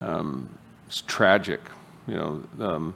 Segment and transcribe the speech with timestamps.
[0.00, 0.48] um,
[0.86, 1.60] it's tragic,
[2.06, 2.42] you know.
[2.60, 2.94] Um,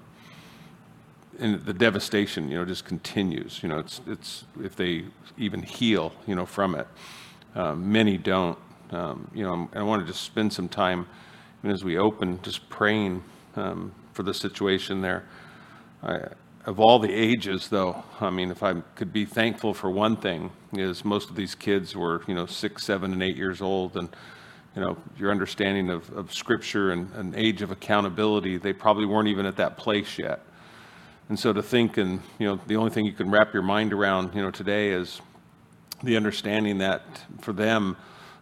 [1.39, 3.61] and the devastation, you know, just continues.
[3.63, 5.05] You know, it's it's if they
[5.39, 6.87] even heal, you know, from it.
[7.55, 8.59] Um, many don't.
[8.91, 11.07] Um, you know, I want to just spend some time,
[11.65, 13.25] as we open, just praying
[13.57, 15.25] um, for the situation there.
[16.03, 16.21] I,
[16.67, 20.53] of all the ages, though, I mean, if I could be thankful for one thing,
[20.73, 24.09] is most of these kids were, you know, six, seven, and eight years old, and
[24.75, 29.29] you know, your understanding of, of Scripture and an age of accountability, they probably weren't
[29.29, 30.41] even at that place yet.
[31.29, 33.93] And so to think, and you know, the only thing you can wrap your mind
[33.93, 35.21] around, you know, today is
[36.03, 37.03] the understanding that
[37.41, 37.97] for them,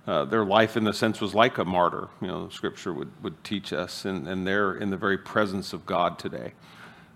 [0.06, 2.08] uh, their life in the sense was like a martyr.
[2.20, 5.84] You know, Scripture would, would teach us, and, and they're in the very presence of
[5.84, 6.52] God today,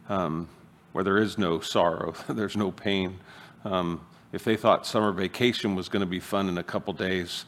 [0.09, 0.48] um,
[0.92, 3.19] where there is no sorrow, there's no pain.
[3.65, 7.47] Um, if they thought summer vacation was going to be fun in a couple days,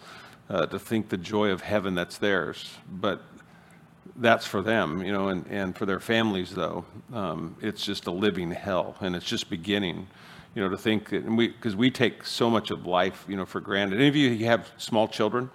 [0.49, 2.79] uh, to think the joy of heaven that's theirs.
[2.91, 3.23] But
[4.19, 8.11] that's for them, you know, and, and for their families, though, um, it's just a
[8.11, 10.07] living hell, and it's just beginning,
[10.55, 13.37] you know, to think that, and we, because we take so much of life, you
[13.37, 13.97] know, for granted.
[13.97, 15.51] Any of you have small children?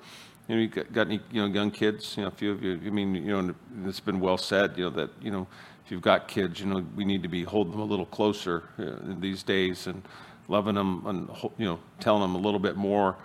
[0.47, 2.15] You know, you got, got any, you know, young kids?
[2.17, 3.55] You know, a few of you, I mean, you know,
[3.87, 5.47] it's been well said, you know, that, you know,
[5.83, 8.63] if you've got kids, you know, we need to be holding them a little closer
[8.77, 10.03] uh, these days and
[10.47, 13.15] loving them and, you know, telling them a little bit more.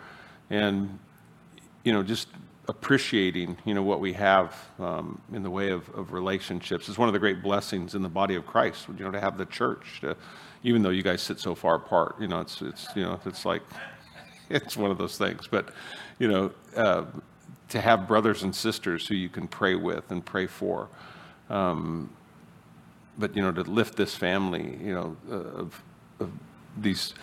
[0.49, 0.99] And,
[1.87, 2.27] you know, just
[2.67, 6.89] appreciating, you know, what we have um, in the way of, of relationships.
[6.89, 9.39] It's one of the great blessings in the body of Christ, you know, to have
[9.39, 10.17] the church, to,
[10.65, 13.45] even though you guys sit so far apart, you know, it's, it's, you know, it's
[13.45, 13.63] like,
[14.51, 15.47] it's one of those things.
[15.49, 15.69] But,
[16.19, 17.05] you know, uh,
[17.69, 20.89] to have brothers and sisters who you can pray with and pray for.
[21.51, 22.11] Um,
[23.17, 25.81] but, you know, to lift this family, you know, of,
[26.19, 26.33] of
[26.79, 27.15] these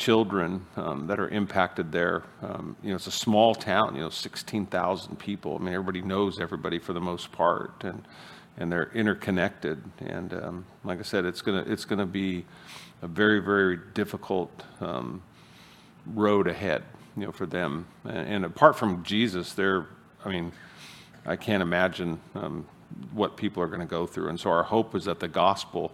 [0.00, 2.22] children um, that are impacted there.
[2.40, 3.94] Um, you know, it's a small town.
[3.94, 5.56] You know, 16,000 people.
[5.56, 8.02] I mean, everybody knows everybody for the most part, and
[8.56, 9.82] and they're interconnected.
[10.00, 12.46] And um, like I said, it's gonna it's gonna be
[13.02, 15.22] a very very difficult um,
[16.06, 16.82] road ahead.
[17.16, 17.86] You know, for them.
[18.04, 19.86] And, and, apart from Jesus, they're.
[20.24, 20.52] I mean,
[21.26, 22.66] I can't imagine um,
[23.12, 24.28] what people are going to go through.
[24.28, 25.92] And so our hope is that the gospel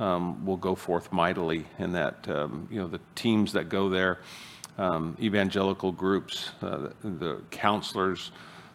[0.00, 4.18] um, will go forth mightily, and that um, you know the teams that go there,
[4.78, 8.32] um, evangelical groups, uh, the, counselors,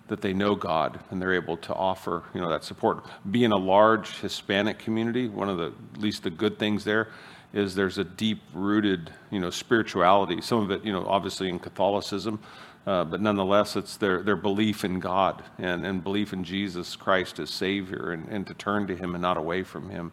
[0.08, 3.04] that they know God and they're able to offer you know that support.
[3.30, 7.10] Being a large Hispanic community, one of the least the good things there
[7.54, 10.42] is there's a deep rooted you know spirituality.
[10.42, 12.40] Some of it you know obviously in Catholicism.
[12.86, 17.40] Uh, but nonetheless, it's their, their belief in God and, and belief in Jesus Christ
[17.40, 20.12] as Savior and, and to turn to Him and not away from Him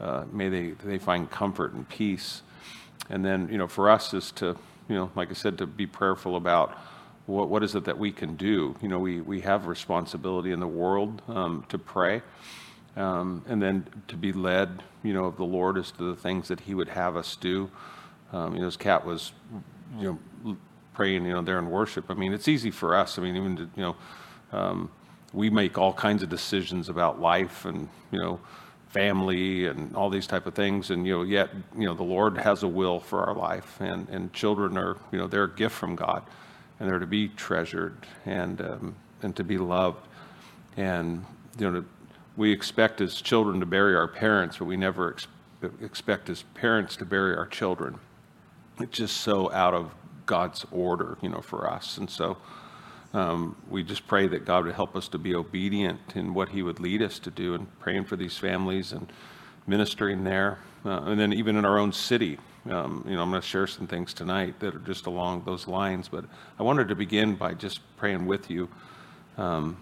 [0.00, 2.42] uh, may they, they find comfort and peace.
[3.08, 4.56] And then, you know, for us is to,
[4.88, 6.76] you know, like I said, to be prayerful about
[7.26, 8.76] what, what is it that we can do.
[8.80, 12.22] You know, we, we have responsibility in the world um, to pray.
[12.96, 16.48] Um, and then to be led, you know, of the Lord as to the things
[16.48, 17.70] that He would have us do.
[18.32, 19.32] Um, you know, as Kat was,
[19.98, 20.56] you know,
[20.94, 22.06] praying, you know, there in worship.
[22.10, 23.18] I mean, it's easy for us.
[23.18, 23.96] I mean, even to, you know,
[24.52, 24.90] um,
[25.32, 28.40] we make all kinds of decisions about life and, you know,
[28.90, 30.90] family and all these type of things.
[30.90, 33.80] And you know yet you know the lord has a will for our life.
[33.80, 36.22] And and children are you know they're a gift from god.
[36.78, 40.06] And they're to be treasured and um, and to be loved.
[40.76, 41.24] And
[41.58, 41.84] you know
[42.36, 45.26] we expect as children to bury our parents but we never ex-
[45.82, 47.98] expect as parents to bury our children.
[48.80, 49.94] It's just so out of
[50.26, 51.96] god's order you know for us.
[51.96, 52.38] And so
[53.12, 56.62] um, we just pray that God would help us to be obedient in what He
[56.62, 59.12] would lead us to do and praying for these families and
[59.66, 60.58] ministering there.
[60.84, 62.38] Uh, and then even in our own city,
[62.68, 65.66] um, you know, I'm going to share some things tonight that are just along those
[65.66, 66.08] lines.
[66.08, 66.24] But
[66.58, 68.68] I wanted to begin by just praying with you,
[69.38, 69.76] um,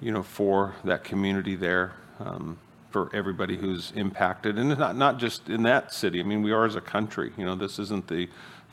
[0.00, 2.58] you know, for that community there, um,
[2.90, 6.20] for everybody who's impacted, and not not just in that city.
[6.20, 7.32] I mean, we are as a country.
[7.36, 8.28] You know, this isn't the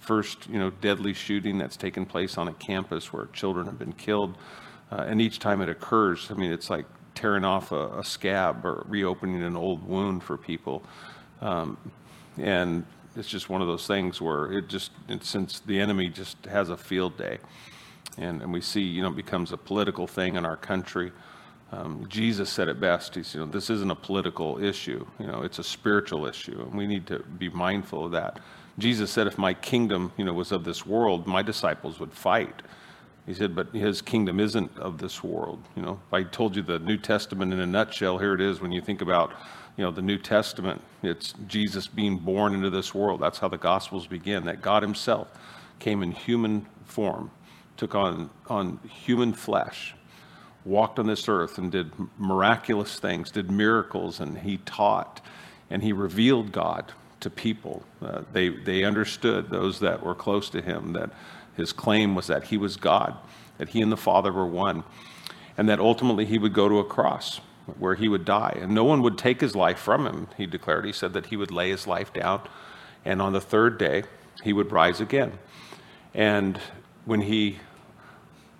[0.08, 3.92] first, you know, deadly shooting that's taken place on a campus where children have been
[3.92, 4.38] killed.
[4.90, 8.66] Uh, and each time it occurs, I mean, it's like tearing off a, a scab
[8.66, 10.82] or reopening an old wound for people.
[11.42, 11.78] Um,
[12.38, 12.86] and
[13.18, 16.70] it's just one of those things where it just, it, since the enemy just has
[16.70, 17.40] a field day,
[18.18, 21.12] and, and we see, you know, it becomes a political thing in our country.
[21.74, 23.14] Um, Jesus said it best.
[23.16, 25.06] He said, you know, this isn't a political issue.
[25.20, 28.40] You know, it's a spiritual issue, and we need to be mindful of that.
[28.80, 32.62] Jesus said, if my kingdom, you know, was of this world, my disciples would fight.
[33.26, 35.64] He said, but his kingdom isn't of this world.
[35.76, 38.62] You know, if I told you the New Testament in a nutshell, here it is.
[38.62, 39.34] When you think about,
[39.76, 43.20] you know, the New Testament, it's Jesus being born into this world.
[43.20, 44.46] That's how the Gospels begin.
[44.46, 45.28] That God Himself
[45.80, 47.32] came in human form,
[47.76, 49.94] took on on human flesh,
[50.64, 55.22] walked on this earth and did miraculous things, did miracles, and he taught
[55.70, 57.84] and he revealed God to people.
[58.02, 61.10] Uh, they, they understood, those that were close to him, that
[61.56, 63.18] his claim was that he was God,
[63.58, 64.84] that he and the Father were one,
[65.58, 67.42] and that ultimately he would go to a cross
[67.80, 68.58] where he would die.
[68.62, 70.86] And no one would take his life from him, he declared.
[70.86, 72.42] He said that he would lay his life down,
[73.04, 74.04] and on the third day,
[74.44, 75.40] he would rise again.
[76.14, 76.60] And
[77.06, 77.60] when he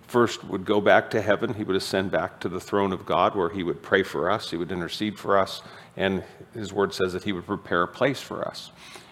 [0.08, 3.34] first would go back to heaven, he would ascend back to the throne of God
[3.34, 5.62] where he would pray for us, he would intercede for us,
[5.96, 6.24] and
[6.54, 8.70] his word says that he would prepare a place for us.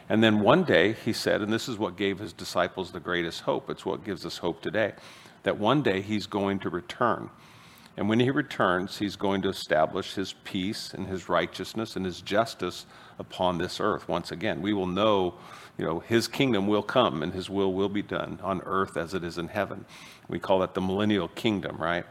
[0.08, 3.42] And then one day he said, and this is what gave his disciples the greatest
[3.42, 4.94] hope, it's what gives us hope today,
[5.42, 7.30] that one day he's going to return.
[7.96, 12.20] And when he returns, he's going to establish his peace and his righteousness and his
[12.20, 12.84] justice
[13.18, 14.60] upon this earth once again.
[14.60, 15.34] We will know,
[15.78, 19.14] you know, his kingdom will come and his will will be done on earth as
[19.14, 19.86] it is in heaven.
[20.28, 22.04] We call that the millennial kingdom, right?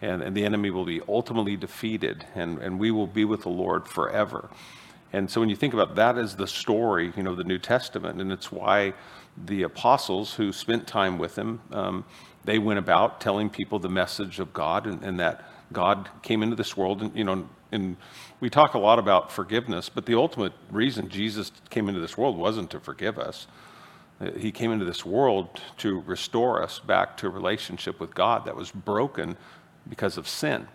[0.00, 3.50] And, and the enemy will be ultimately defeated and, and we will be with the
[3.50, 4.48] Lord forever.
[5.12, 8.20] And so when you think about that as the story, you know, the New Testament,
[8.20, 8.94] and it's why
[9.36, 12.04] the apostles who spent time with him, um,
[12.44, 16.56] they went about telling people the message of God and, and, that God came into
[16.56, 17.02] this world.
[17.02, 17.96] And, you know, and
[18.40, 22.36] we talk a lot about forgiveness, but the ultimate reason Jesus came into this world
[22.36, 23.46] wasn't to forgive us.
[24.36, 28.56] He came into this world to restore us back to a relationship with God that
[28.56, 29.36] was broken
[29.88, 30.68] because of sin.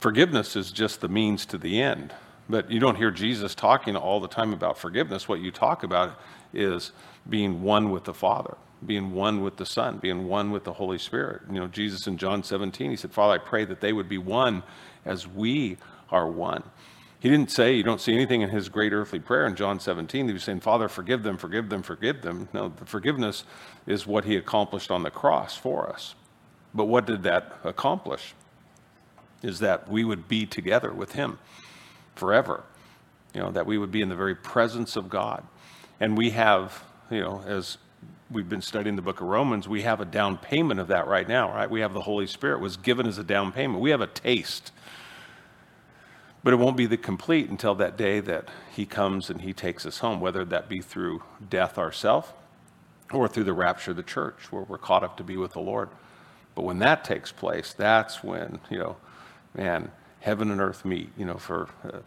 [0.00, 2.12] Forgiveness is just the means to the end.
[2.48, 5.28] But you don't hear Jesus talking all the time about forgiveness.
[5.28, 6.18] What you talk about
[6.52, 6.92] is
[7.28, 10.98] being one with the Father, being one with the Son, being one with the Holy
[10.98, 11.42] Spirit.
[11.50, 14.18] You know, Jesus in John 17, he said, Father, I pray that they would be
[14.18, 14.62] one
[15.04, 15.76] as we
[16.10, 16.62] are one.
[17.24, 20.26] He didn't say, you don't see anything in his great earthly prayer in John 17.
[20.26, 22.50] He was saying, Father, forgive them, forgive them, forgive them.
[22.52, 23.44] No, the forgiveness
[23.86, 26.14] is what he accomplished on the cross for us.
[26.74, 28.34] But what did that accomplish?
[29.42, 31.38] Is that we would be together with him
[32.14, 32.64] forever.
[33.32, 35.44] You know, that we would be in the very presence of God.
[36.00, 37.78] And we have, you know, as
[38.30, 41.28] we've been studying the book of Romans, we have a down payment of that right
[41.28, 41.70] now, right?
[41.70, 43.80] We have the Holy Spirit was given as a down payment.
[43.80, 44.72] We have a taste.
[46.42, 49.86] But it won't be the complete until that day that he comes and he takes
[49.86, 52.28] us home, whether that be through death ourselves
[53.12, 55.60] or through the rapture of the church, where we're caught up to be with the
[55.60, 55.88] Lord.
[56.54, 58.96] But when that takes place, that's when, you know,
[59.54, 59.90] man,
[60.20, 61.98] heaven and earth meet, you know, for uh,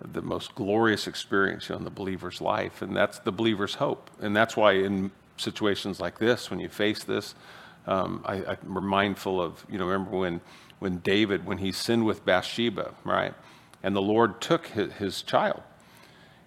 [0.00, 2.82] the most glorious experience you know, in the believer's life.
[2.82, 4.10] And that's the believer's hope.
[4.20, 7.34] And that's why in situations like this, when you face this,
[7.86, 10.40] um, I, I'm mindful of, you know, remember when,
[10.78, 13.34] when David, when he sinned with Bathsheba, right?
[13.82, 15.62] And the Lord took his, his child.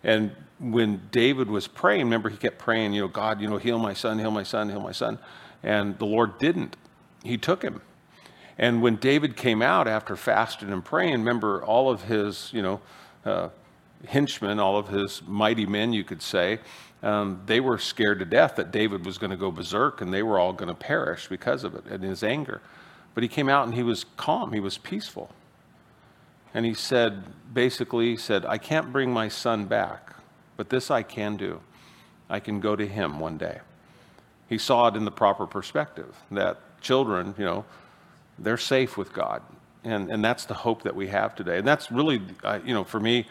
[0.03, 3.79] And when David was praying, remember he kept praying, you know, God, you know, heal
[3.79, 5.17] my son, heal my son, heal my son.
[5.63, 6.75] And the Lord didn't.
[7.23, 7.81] He took him.
[8.57, 12.81] And when David came out after fasting and praying, remember all of his, you know,
[13.25, 13.49] uh,
[14.07, 16.59] henchmen, all of his mighty men, you could say,
[17.03, 20.24] um, they were scared to death that David was going to go berserk and they
[20.24, 22.62] were all going to perish because of it and his anger.
[23.13, 25.31] But he came out and he was calm, he was peaceful.
[26.53, 30.13] And he said, basically, he said, I can't bring my son back,
[30.57, 31.62] but this I can do.
[32.30, 33.59] I can go to him one day.
[34.47, 37.65] He saw it in the proper perspective that children, you know,
[38.38, 39.42] they're safe with God.
[39.83, 41.57] And, and that's the hope that we have today.
[41.57, 43.25] And that's really, uh, you know, for me,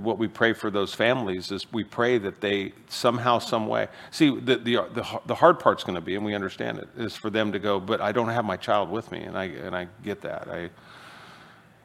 [0.00, 3.88] what we pray for those families is we pray that they somehow, some way.
[4.10, 7.16] See, the, the, the, the hard part's going to be, and we understand it, is
[7.16, 9.20] for them to go, but I don't have my child with me.
[9.22, 10.48] And I, and I get that.
[10.48, 10.70] I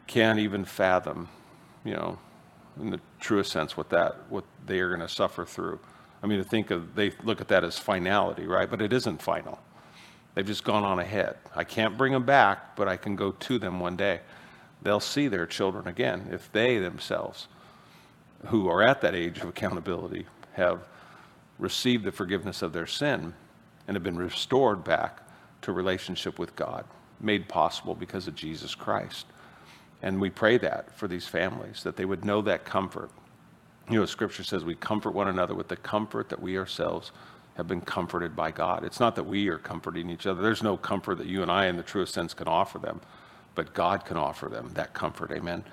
[0.05, 1.29] can't even fathom,
[1.83, 2.17] you know,
[2.79, 5.79] in the truest sense, what that, what they are going to suffer through.
[6.21, 8.69] I mean, to think of, they look at that as finality, right?
[8.69, 9.59] But it isn't final.
[10.33, 11.37] They've just gone on ahead.
[11.55, 14.21] I can't bring them back, but I can go to them one day.
[14.83, 17.47] They'll see their children again if they themselves,
[18.45, 20.87] who are at that age of accountability, have
[21.59, 23.33] received the forgiveness of their sin
[23.87, 25.21] and have been restored back
[25.61, 26.85] to relationship with God,
[27.19, 29.25] made possible because of Jesus Christ.
[30.01, 33.09] And we pray that for these families, that they would know that comfort.
[33.89, 37.11] You know, Scripture says we comfort one another with the comfort that we ourselves
[37.55, 38.83] have been comforted by God.
[38.83, 40.43] It's not that we are comforting each other.
[40.43, 43.01] There's no comfort that you and I, in the truest sense, can offer them,
[43.55, 45.31] but God can offer them that comfort.
[45.31, 45.63] Amen.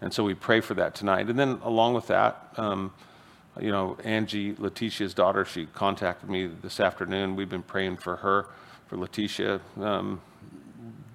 [0.00, 1.28] And so we pray for that tonight.
[1.28, 2.92] And then along with that, um,
[3.60, 7.36] you know, Angie, Letitia's daughter, she contacted me this afternoon.
[7.36, 8.46] We've been praying for her,
[8.86, 9.60] for Letitia.
[9.80, 10.20] Um,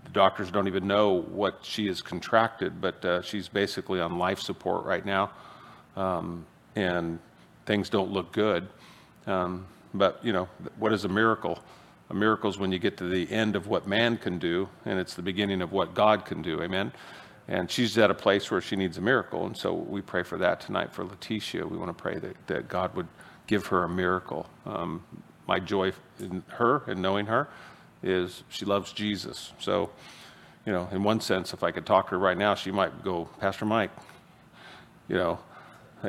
[0.06, 4.40] the doctors don't even know what she has contracted, but uh, she's basically on life
[4.40, 5.30] support right now.
[5.96, 6.46] Um,
[6.76, 7.20] and
[7.66, 8.68] things don't look good.
[9.28, 11.60] Um, but, you know, what is a miracle?
[12.10, 15.00] A miracle is when you get to the end of what man can do, and
[15.00, 16.62] it's the beginning of what God can do.
[16.62, 16.92] Amen.
[17.48, 19.46] And she's at a place where she needs a miracle.
[19.46, 21.66] And so we pray for that tonight for Letitia.
[21.66, 23.08] We want to pray that, that God would
[23.48, 24.48] give her a miracle.
[24.66, 25.04] Um,
[25.48, 27.50] my joy in her and knowing her
[28.04, 29.52] is she loves Jesus.
[29.60, 29.90] So,
[30.66, 33.04] you know, in one sense, if I could talk to her right now, she might
[33.04, 33.92] go, Pastor Mike,
[35.08, 35.40] you know,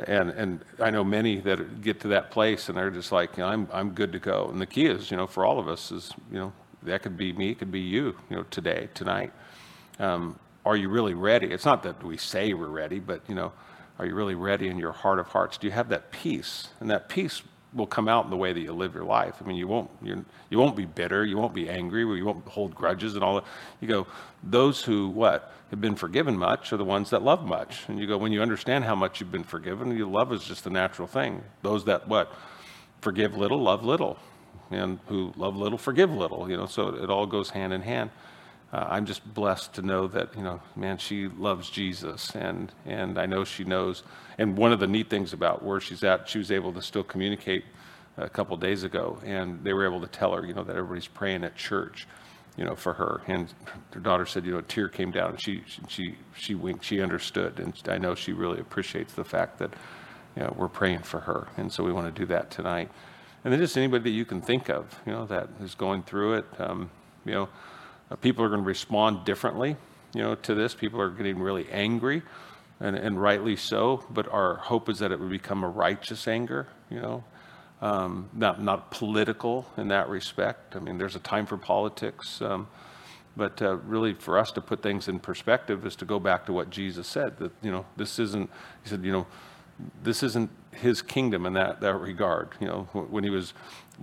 [0.07, 3.43] and and I know many that get to that place and they're just like, you
[3.43, 4.49] know, I'm I'm good to go.
[4.49, 7.17] And the key is, you know, for all of us is, you know, that could
[7.17, 9.31] be me, it could be you, you know, today, tonight.
[9.99, 11.47] Um, are you really ready?
[11.47, 13.51] It's not that we say we're ready, but you know,
[13.99, 15.57] are you really ready in your heart of hearts?
[15.57, 16.69] Do you have that peace?
[16.79, 17.41] And that peace
[17.73, 19.35] will come out in the way that you live your life.
[19.43, 22.47] I mean, you won't you you won't be bitter, you won't be angry, you won't
[22.47, 23.45] hold grudges and all that.
[23.81, 24.07] You go,
[24.43, 27.83] those who what have been forgiven much are the ones that love much.
[27.87, 30.65] And you go, when you understand how much you've been forgiven, you love is just
[30.67, 31.43] a natural thing.
[31.61, 32.31] Those that what
[33.01, 34.17] forgive little, love little,
[34.71, 36.49] and who love little, forgive little.
[36.49, 38.11] You know, so it all goes hand in hand.
[38.73, 43.19] Uh, I'm just blessed to know that you know, man, she loves Jesus, and and
[43.19, 44.01] I know she knows.
[44.39, 47.03] And one of the neat things about where she's at, she was able to still
[47.03, 47.65] communicate
[48.17, 51.07] a couple days ago, and they were able to tell her, you know, that everybody's
[51.07, 52.07] praying at church,
[52.57, 53.21] you know, for her.
[53.27, 53.53] And
[53.93, 56.99] her daughter said, you know, a tear came down, and she she she winked, she
[56.99, 59.71] understood, and I know she really appreciates the fact that,
[60.35, 62.89] you know, we're praying for her, and so we want to do that tonight.
[63.43, 66.35] And then just anybody that you can think of, you know, that is going through
[66.35, 66.89] it, um,
[67.25, 67.49] you know,
[68.13, 69.75] uh, people are going to respond differently,
[70.13, 70.75] you know, to this.
[70.75, 72.21] People are getting really angry
[72.79, 76.67] and, and rightly so, but our hope is that it would become a righteous anger,
[76.91, 77.23] you know,
[77.81, 80.75] um, not, not political in that respect.
[80.75, 82.67] I mean, there's a time for politics, um,
[83.35, 86.53] but uh, really for us to put things in perspective is to go back to
[86.53, 88.49] what Jesus said that, you know, this isn't,
[88.83, 89.25] he said, you know,
[90.03, 92.49] this isn't his kingdom in that, that regard.
[92.59, 93.53] You know, when he was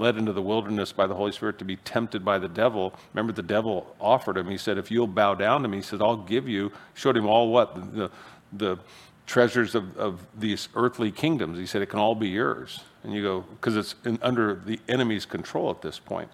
[0.00, 3.32] led into the wilderness by the Holy Spirit to be tempted by the devil, remember
[3.32, 6.16] the devil offered him, he said, if you'll bow down to me, he said, I'll
[6.16, 7.94] give you, showed him all what?
[7.94, 8.10] The,
[8.52, 8.78] the
[9.26, 11.58] treasures of, of these earthly kingdoms.
[11.58, 12.80] He said, it can all be yours.
[13.04, 16.30] And you go, because it's in, under the enemy's control at this point.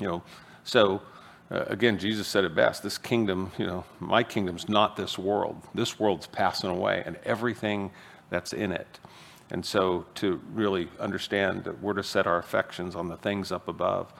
[0.00, 0.22] You know,
[0.64, 1.02] so
[1.50, 2.82] uh, again, Jesus said it best.
[2.82, 5.60] This kingdom, you know, my kingdom's not this world.
[5.74, 7.90] This world's passing away, and everything
[8.30, 9.00] that's in it.
[9.50, 13.68] And so to really understand that we're to set our affections on the things up
[13.68, 14.12] above.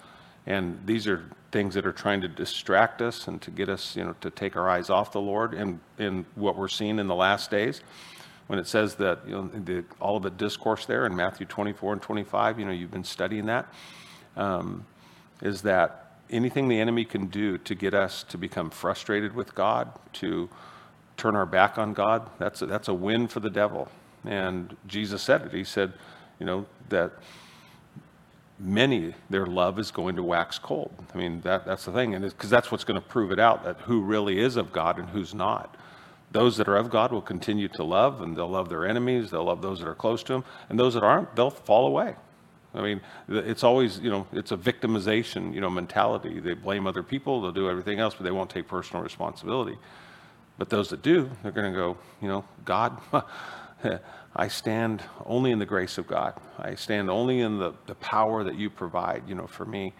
[0.46, 4.04] And these are things that are trying to distract us and to get us, you
[4.04, 7.14] know, to take our eyes off the Lord and in what we're seeing in the
[7.14, 7.82] last days.
[8.48, 11.94] When it says that, you know, the, all of the discourse there in Matthew 24
[11.94, 13.72] and 25, you know, you've been studying that,
[14.36, 14.84] um,
[15.40, 19.92] is that anything the enemy can do to get us to become frustrated with God,
[20.14, 20.48] to
[21.16, 23.88] turn our back on God, that's a, that's a win for the devil.
[24.24, 25.52] And Jesus said it.
[25.52, 25.92] He said,
[26.38, 27.12] you know, that
[28.58, 30.92] many, their love is going to wax cold.
[31.12, 32.14] I mean, that, that's the thing.
[32.14, 34.98] And because that's what's going to prove it out that who really is of God
[34.98, 35.76] and who's not.
[36.30, 39.30] Those that are of God will continue to love, and they'll love their enemies.
[39.30, 40.44] They'll love those that are close to them.
[40.70, 42.14] And those that aren't, they'll fall away.
[42.74, 46.40] I mean, it's always, you know, it's a victimization, you know, mentality.
[46.40, 49.76] They blame other people, they'll do everything else, but they won't take personal responsibility.
[50.56, 52.96] But those that do, they're going to go, you know, God,
[54.36, 56.34] I stand only in the grace of God.
[56.58, 59.92] I stand only in the, the power that you provide, you know, for me.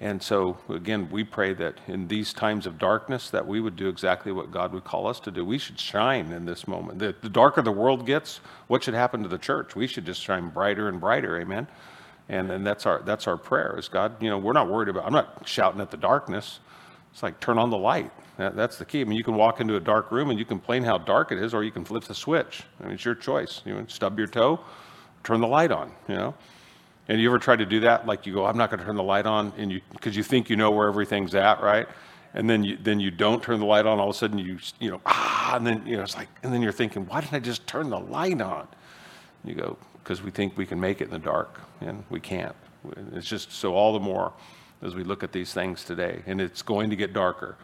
[0.00, 3.88] And so, again, we pray that in these times of darkness, that we would do
[3.88, 5.44] exactly what God would call us to do.
[5.44, 7.00] We should shine in this moment.
[7.00, 9.74] The, the darker the world gets, what should happen to the church?
[9.74, 11.40] We should just shine brighter and brighter.
[11.40, 11.66] Amen.
[12.28, 13.74] And, and that's our that's our prayer.
[13.78, 15.06] Is God, you know, we're not worried about.
[15.06, 16.60] I'm not shouting at the darkness.
[17.12, 18.12] It's like turn on the light.
[18.38, 19.00] That, that's the key.
[19.00, 21.38] I mean, you can walk into a dark room and you complain how dark it
[21.38, 22.62] is, or you can flip the switch.
[22.80, 23.60] I mean, it's your choice.
[23.66, 24.60] You know, stub your toe,
[25.24, 25.92] turn the light on.
[26.08, 26.34] You know,
[27.08, 28.06] and you ever try to do that?
[28.06, 30.22] Like you go, I'm not going to turn the light on, and you because you
[30.22, 31.88] think you know where everything's at, right?
[32.32, 33.98] And then you then you don't turn the light on.
[33.98, 36.52] All of a sudden, you you know ah, and then you know it's like, and
[36.52, 38.68] then you're thinking, why didn't I just turn the light on?
[39.44, 42.54] You go because we think we can make it in the dark, and we can't.
[43.14, 44.32] It's just so all the more
[44.80, 47.56] as we look at these things today, and it's going to get darker.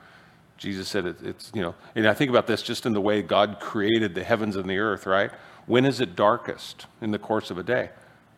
[0.56, 3.23] Jesus said it, it's, you know, and I think about this just in the way
[3.23, 5.30] God created the heavens and the earth, right?
[5.66, 7.90] When is it darkest in the course of a day?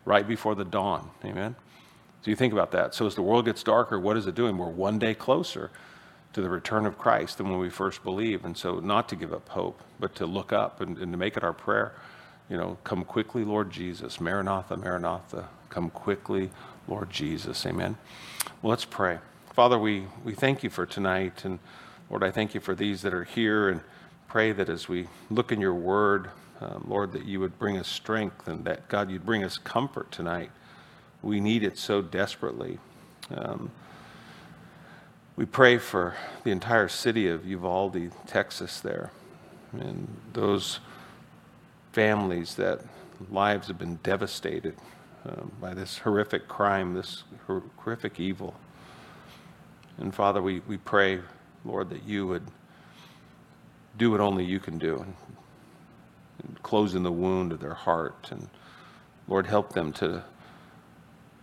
[0.05, 1.11] Right before the dawn.
[1.23, 1.55] Amen?
[2.21, 2.95] So you think about that.
[2.95, 4.57] So as the world gets darker, what is it doing?
[4.57, 5.69] We're one day closer
[6.33, 8.45] to the return of Christ than when we first believed.
[8.45, 11.37] And so not to give up hope, but to look up and, and to make
[11.37, 11.93] it our prayer.
[12.49, 14.21] You know, come quickly, Lord Jesus.
[14.21, 15.49] Maranatha, Maranatha.
[15.69, 16.49] Come quickly,
[16.87, 17.65] Lord Jesus.
[17.65, 17.97] Amen.
[18.61, 19.19] Well, let's pray.
[19.53, 21.43] Father, we, we thank you for tonight.
[21.43, 21.59] And
[22.09, 23.81] Lord, I thank you for these that are here and
[24.27, 26.29] pray that as we look in your word,
[26.61, 30.11] um, Lord, that you would bring us strength and that, God, you'd bring us comfort
[30.11, 30.51] tonight.
[31.21, 32.79] We need it so desperately.
[33.31, 33.71] Um,
[35.35, 39.11] We pray for the entire city of Uvalde, Texas, there,
[39.71, 40.79] and those
[41.91, 42.81] families that
[43.29, 44.75] lives have been devastated
[45.25, 47.23] um, by this horrific crime, this
[47.77, 48.55] horrific evil.
[49.99, 51.19] And Father, we, we pray,
[51.67, 52.43] Lord, that you would
[53.97, 55.13] do what only you can do and,
[56.63, 58.27] close in the wound of their heart.
[58.29, 58.47] And
[59.27, 60.23] Lord, help them to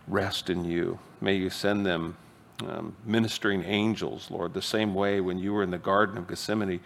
[0.07, 0.99] rest in you.
[1.19, 2.15] May you send them
[2.65, 6.79] um, ministering angels, Lord, the same way when you were in the Garden of Gethsemane.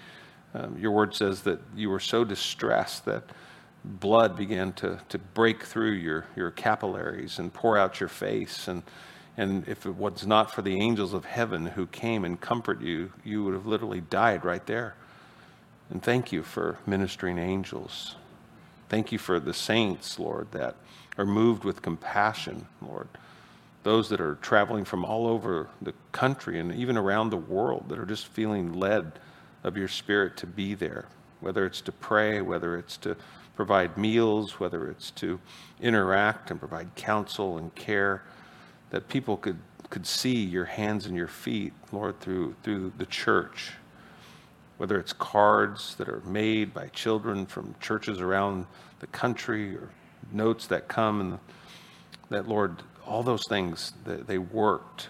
[0.54, 3.24] Um, your word says that you were so distressed that
[3.86, 8.68] blood began to, to break through your, your capillaries and pour out your face.
[8.68, 8.84] And,
[9.40, 13.14] and if it was not for the angels of heaven who came and comfort you,
[13.24, 14.96] you would have literally died right there.
[15.90, 18.16] And thank you for ministering angels.
[18.90, 20.76] Thank you for the saints, Lord, that
[21.18, 23.08] are moved with compassion, Lord.
[23.84, 27.98] Those that are traveling from all over the country and even around the world that
[27.98, 29.14] are just feeling led
[29.64, 31.06] of your spirit to be there,
[31.40, 33.16] whether it's to pray, whether it's to
[33.56, 35.40] provide meals, whether it's to
[35.80, 38.22] interact and provide counsel and care,
[38.92, 39.58] that people could,
[39.90, 43.74] could see your hands and your feet, Lord, through, through the church
[44.80, 48.66] whether it's cards that are made by children from churches around
[49.02, 49.90] the country or
[50.32, 51.40] notes that come and
[52.30, 55.10] that Lord, all those things that they worked,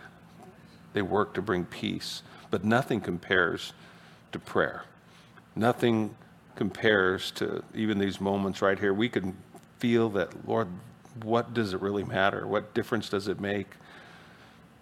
[0.93, 3.73] they worked to bring peace, but nothing compares
[4.31, 4.85] to prayer.
[5.55, 6.15] Nothing
[6.55, 8.95] compares to even these moments right here.
[8.95, 9.37] We can
[9.77, 10.67] feel that, Lord,
[11.23, 12.47] what does it really matter?
[12.47, 13.67] What difference does it make?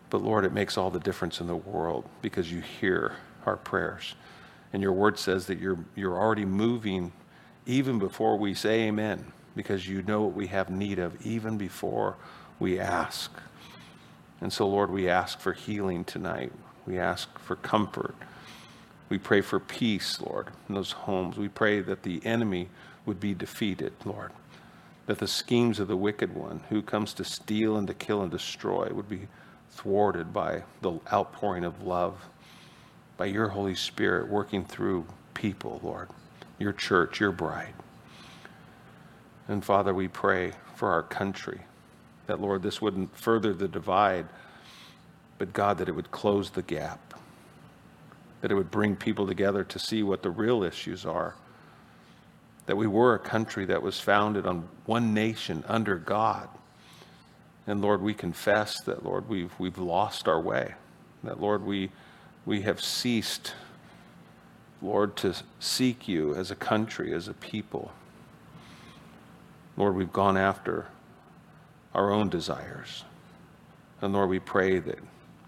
[0.09, 3.15] But Lord, it makes all the difference in the world because you hear
[3.45, 4.15] our prayers.
[4.73, 7.11] And your word says that you're, you're already moving
[7.65, 12.15] even before we say amen, because you know what we have need of even before
[12.59, 13.31] we ask.
[14.39, 16.51] And so, Lord, we ask for healing tonight.
[16.85, 18.15] We ask for comfort.
[19.09, 21.37] We pray for peace, Lord, in those homes.
[21.37, 22.69] We pray that the enemy
[23.05, 24.31] would be defeated, Lord.
[25.07, 28.31] That the schemes of the wicked one who comes to steal and to kill and
[28.31, 29.27] destroy would be
[29.71, 32.25] thwarted by the outpouring of love
[33.17, 36.09] by your Holy Spirit working through people, Lord,
[36.59, 37.73] your church, your bride.
[39.47, 41.61] And Father, we pray for our country
[42.27, 44.27] that, Lord, this wouldn't further the divide,
[45.37, 47.13] but God, that it would close the gap,
[48.41, 51.35] that it would bring people together to see what the real issues are.
[52.67, 56.47] That we were a country that was founded on one nation under God.
[57.65, 60.75] And Lord, we confess that, Lord, we've, we've lost our way.
[61.23, 61.89] That, Lord, we
[62.47, 63.53] we have ceased,
[64.81, 67.91] Lord, to seek you as a country, as a people.
[69.75, 70.85] Lord, we've gone after
[71.93, 73.03] our own desires.
[74.01, 74.99] And Lord, we pray that,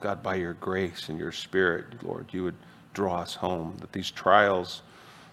[0.02, 2.58] God, by your grace and your spirit, Lord, you would
[2.94, 4.82] draw us home, that these trials,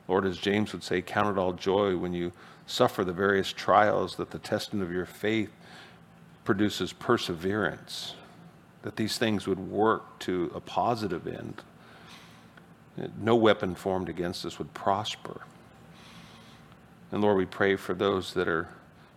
[0.08, 2.32] Lord, as James would say, count it all joy when you
[2.66, 5.50] suffer the various trials, that the testing of your faith
[6.44, 8.14] produces perseverance
[8.86, 11.60] that these things would work to a positive end.
[13.18, 15.40] No weapon formed against us would prosper.
[17.10, 18.68] And Lord, we pray for those that are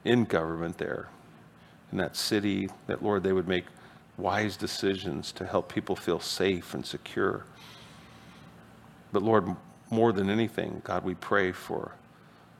[0.03, 1.09] in government there,
[1.91, 3.65] in that city, that Lord, they would make
[4.17, 7.45] wise decisions to help people feel safe and secure.
[9.13, 9.55] But Lord,
[9.89, 11.93] more than anything, God, we pray for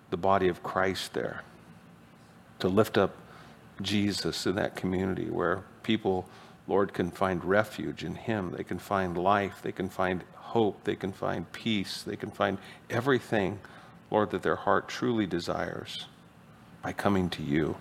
[0.09, 1.43] the body of Christ there
[2.59, 3.15] to lift up
[3.81, 6.27] Jesus in that community where people
[6.69, 8.53] Lord, can find refuge in Him.
[8.55, 9.59] They can find life.
[9.63, 10.83] They can find hope.
[10.83, 12.03] They can find peace.
[12.03, 12.59] They can find
[12.91, 13.59] everything,
[14.11, 16.05] Lord, that their heart truly desires
[16.83, 17.75] by coming to you.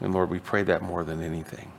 [0.00, 1.72] And Lord, we pray that more than anything.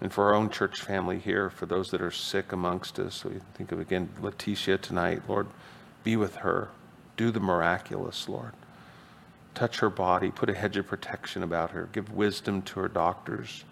[0.00, 3.40] And for our own church family here, for those that are sick amongst us, we
[3.54, 5.46] think of again Leticia tonight, Lord,
[6.04, 6.68] be with her.
[7.16, 8.52] Do the miraculous, Lord.
[9.54, 13.64] Touch her body, put a hedge of protection about her, give wisdom to her doctors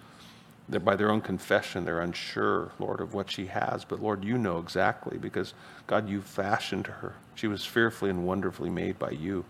[0.68, 3.84] that by their own confession, they're unsure, Lord, of what she has.
[3.84, 5.52] But Lord, you know exactly because,
[5.86, 7.14] God, you fashioned her.
[7.34, 9.44] She was fearfully and wonderfully made by you.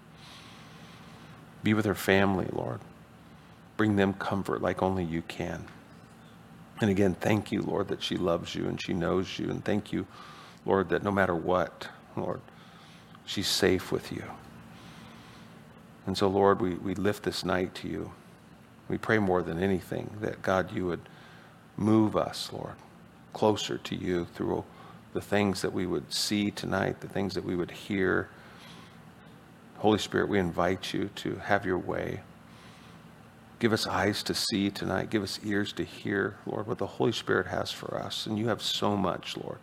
[1.62, 2.80] Be with her family, Lord.
[3.76, 5.66] Bring them comfort like only you can.
[6.80, 9.48] And again, thank you, Lord, that she loves you and she knows you.
[9.48, 10.06] And thank you,
[10.66, 12.40] Lord, that no matter what, Lord,
[13.24, 14.24] she's safe with you.
[16.06, 18.12] And so, Lord, we, we lift this night to you.
[18.88, 21.00] We pray more than anything that God, you would
[21.76, 22.74] move us, Lord,
[23.32, 24.64] closer to you through
[25.14, 28.28] the things that we would see tonight, the things that we would hear.
[29.78, 32.20] Holy Spirit, we invite you to have your way.
[33.64, 35.08] Give us eyes to see tonight.
[35.08, 38.26] Give us ears to hear, Lord, what the Holy Spirit has for us.
[38.26, 39.56] And you have so much, Lord,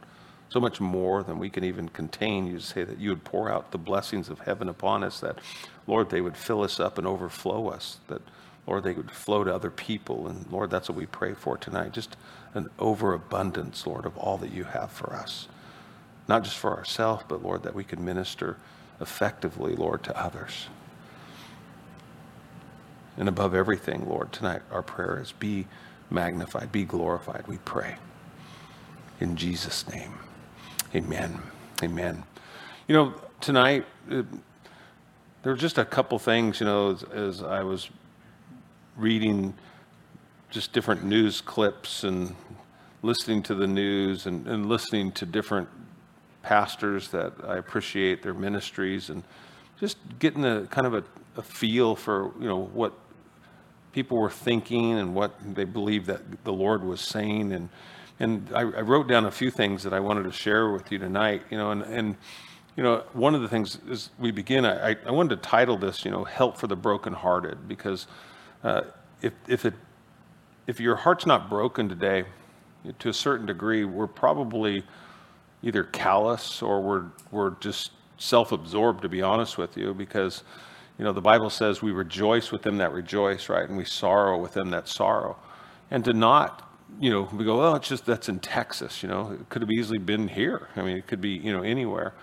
[0.50, 2.48] so much more than we can even contain.
[2.48, 5.38] You say that you would pour out the blessings of heaven upon us, that,
[5.86, 8.24] Lord, they would fill us up and overflow us, that,
[8.66, 10.28] Lord, they would flow to other people.
[10.28, 11.92] And, Lord, that's what we pray for tonight.
[11.92, 12.18] Just
[12.56, 15.48] an overabundance, Lord, of all that you have for us.
[16.28, 18.58] Not just for ourselves, but, Lord, that we can minister
[19.00, 20.70] effectively, Lord, to others.
[23.18, 25.68] And above everything, Lord, tonight our prayer is be
[26.10, 27.96] magnified, be glorified, we pray.
[29.20, 30.14] In Jesus' name,
[30.96, 31.42] amen.
[31.84, 32.24] Amen.
[32.88, 34.24] You know, tonight, uh,
[35.44, 37.90] there were just a couple things, you know, as, as I was
[38.96, 39.54] reading
[40.52, 42.36] just different news clips and
[43.02, 45.68] listening to the news and, and listening to different
[46.44, 49.24] pastors that I appreciate their ministries and
[49.80, 51.04] just getting a kind of a,
[51.38, 52.94] a feel for you know what
[53.94, 57.52] people were thinking and what they believed that the Lord was saying.
[57.54, 57.70] And
[58.20, 61.00] and I, I, wrote down a few things that I wanted to share with you
[61.00, 62.16] tonight you know and and
[62.76, 66.06] you know one of the things is we begin I, I wanted to title this
[66.06, 68.08] you know help for the brokenhearted because
[68.64, 68.82] uh,
[69.22, 69.74] if if it
[70.68, 72.26] if your heart's not broken today
[73.00, 74.84] to a certain degree we're probably
[75.64, 80.44] either callous or we're, we're just self absorbed, to be honest with you, because,
[81.02, 83.68] you know, the Bible says we rejoice with them that rejoice, right?
[83.68, 85.36] And we sorrow with them that sorrow.
[85.90, 89.32] And to not, you know, we go, well, it's just that's in Texas, you know,
[89.32, 90.68] it could have easily been here.
[90.76, 92.14] I mean, it could be, you know, anywhere.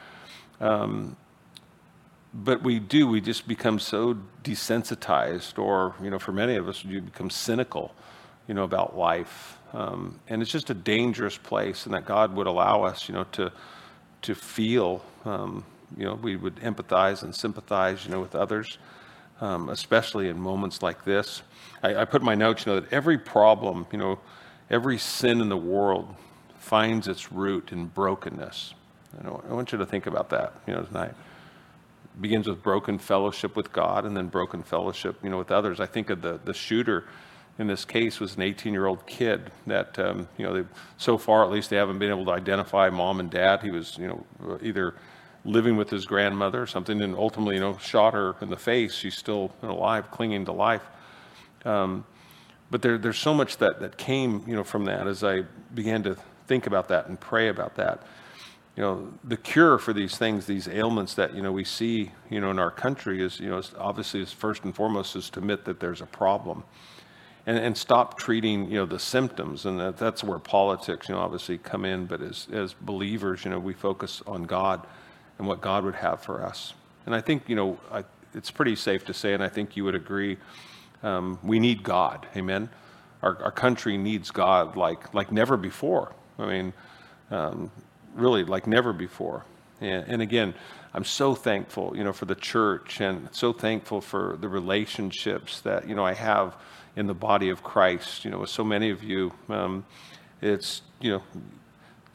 [0.61, 1.17] Um,
[2.33, 6.85] but we do, we just become so desensitized, or, you know, for many of us,
[6.85, 7.93] you become cynical,
[8.47, 12.47] you know, about life um, and it's just a dangerous place, and that God would
[12.47, 13.53] allow us, you know, to
[14.21, 15.64] to feel, um,
[15.96, 18.79] you know, we would empathize and sympathize, you know, with others,
[19.40, 21.42] um, especially in moments like this.
[21.83, 24.18] I, I put my notes, you know, that every problem, you know,
[24.70, 26.14] every sin in the world
[26.59, 28.74] finds its root in brokenness.
[29.24, 31.11] know, I want you to think about that, you know, tonight.
[32.14, 35.81] It begins with broken fellowship with God and then broken fellowship, you know, with others.
[35.81, 37.05] I think of the, the shooter
[37.59, 41.18] in this case was an 18 year old kid that, um, you know, they, so
[41.18, 43.62] far at least they haven't been able to identify mom and dad.
[43.62, 44.94] He was, you know, either
[45.44, 48.94] living with his grandmother or something and ultimately, you know, shot her in the face.
[48.94, 50.83] She's still alive, clinging to life.
[51.64, 52.05] Um,
[52.70, 55.42] but there, there's so much that, that came, you know, from that as I
[55.74, 58.03] began to think about that and pray about that.
[58.77, 62.40] You know, the cure for these things, these ailments that, you know, we see, you
[62.40, 65.64] know, in our country is, you know, obviously is first and foremost is to admit
[65.64, 66.62] that there's a problem
[67.46, 69.66] and, and stop treating, you know, the symptoms.
[69.66, 72.07] And that, that's where politics, you know, obviously come in.
[72.07, 74.87] But as, as believers, you know, we focus on God
[75.38, 76.74] and what God would have for us.
[77.07, 79.85] And I think, you know, I, it's pretty safe to say, and I think you
[79.85, 80.37] would agree,
[81.03, 82.27] um, we need God.
[82.37, 82.68] Amen.
[83.22, 86.12] Our, our country needs God like, like never before.
[86.38, 86.72] I mean,
[87.31, 87.70] um,
[88.14, 89.44] really like never before.
[89.81, 90.55] And, and, again,
[90.92, 95.88] I'm so thankful, you know, for the church and so thankful for the relationships that,
[95.88, 96.57] you know, I have
[96.96, 98.24] in the body of Christ.
[98.24, 99.85] You know, with so many of you, um,
[100.40, 101.22] it's, you know,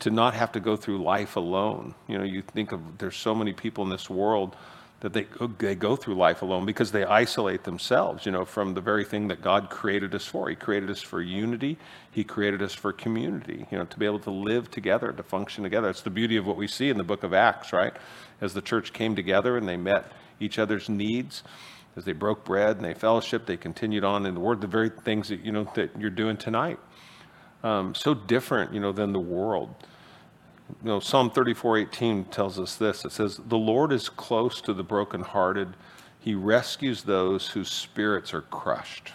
[0.03, 1.95] to not have to go through life alone.
[2.07, 4.55] You know, you think of there's so many people in this world
[4.99, 5.25] that they,
[5.59, 9.29] they go through life alone because they isolate themselves, you know, from the very thing
[9.29, 10.49] that God created us for.
[10.49, 11.77] He created us for unity.
[12.11, 15.63] He created us for community, you know, to be able to live together, to function
[15.63, 15.89] together.
[15.89, 17.93] It's the beauty of what we see in the book of Acts, right?
[18.41, 21.43] As the church came together and they met each other's needs,
[21.95, 24.89] as they broke bread and they fellowship, they continued on in the word, the very
[24.89, 26.79] things that, you know, that you're doing tonight.
[27.63, 29.73] Um, so different, you know, than the world.
[30.81, 33.05] You know, Psalm 34:18 tells us this.
[33.05, 35.75] It says, the Lord is close to the brokenhearted.
[36.19, 39.11] He rescues those whose spirits are crushed.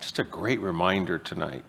[0.00, 1.64] Just a great reminder tonight.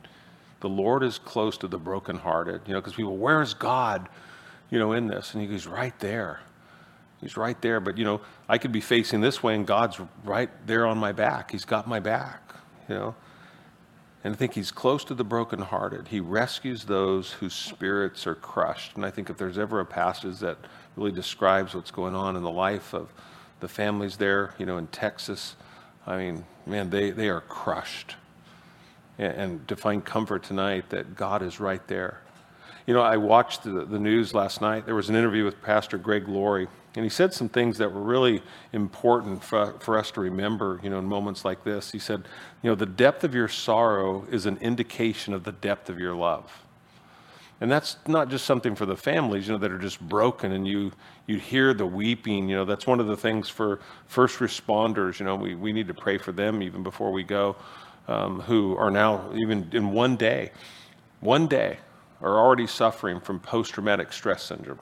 [0.62, 2.62] The Lord is close to the brokenhearted.
[2.68, 4.10] You know, because people, where is God,
[4.70, 5.34] you know, in this?
[5.34, 6.40] And he goes, right there.
[7.22, 7.80] He's right there.
[7.80, 11.12] But, you know, I could be facing this way and God's right there on my
[11.12, 11.52] back.
[11.52, 12.54] He's got my back,
[12.88, 13.16] you know.
[14.26, 16.08] And I think he's close to the brokenhearted.
[16.08, 18.96] He rescues those whose spirits are crushed.
[18.96, 20.58] And I think if there's ever a passage that
[20.96, 23.14] really describes what's going on in the life of
[23.60, 25.56] the families there, you know, in Texas,
[26.08, 28.16] I mean, man, they, they are crushed.
[29.20, 32.20] And, and to find comfort tonight that God is right there.
[32.88, 34.88] You know, I watched the, the news last night.
[34.88, 38.02] There was an interview with Pastor Greg Laurie and he said some things that were
[38.02, 41.92] really important for, for us to remember, you know, in moments like this.
[41.92, 42.24] He said,
[42.62, 46.16] you know, the depth of your sorrow is an indication of the depth of your
[46.16, 46.64] love.
[47.60, 50.68] And that's not just something for the families, you know, that are just broken and
[50.68, 50.92] you,
[51.26, 55.26] you hear the weeping, you know, that's one of the things for first responders, you
[55.26, 57.56] know, we, we need to pray for them even before we go,
[58.08, 60.52] um, who are now, even in one day,
[61.20, 61.78] one day,
[62.22, 64.80] are already suffering from post traumatic stress syndrome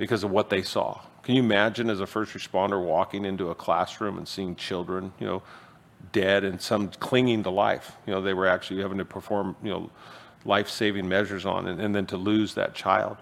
[0.00, 0.98] because of what they saw.
[1.22, 5.26] Can you imagine as a first responder walking into a classroom and seeing children, you
[5.26, 5.42] know,
[6.10, 7.92] dead and some clinging to life?
[8.06, 9.90] You know, they were actually having to perform, you know,
[10.46, 13.18] life-saving measures on, and, and then to lose that child,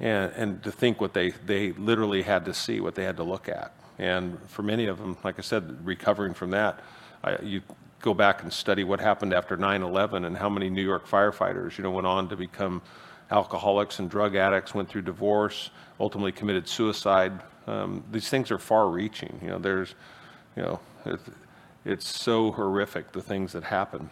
[0.00, 3.22] and and to think what they they literally had to see, what they had to
[3.22, 6.80] look at, and for many of them, like I said, recovering from that,
[7.22, 7.62] I, you
[8.00, 11.84] go back and study what happened after 9/11 and how many New York firefighters, you
[11.84, 12.82] know, went on to become
[13.30, 17.32] alcoholics and drug addicts, went through divorce, ultimately committed suicide.
[17.66, 19.40] Um, these things are far-reaching.
[19.42, 19.94] You know, there's,
[20.56, 21.20] you know, it,
[21.84, 24.10] it's so horrific the things that happen.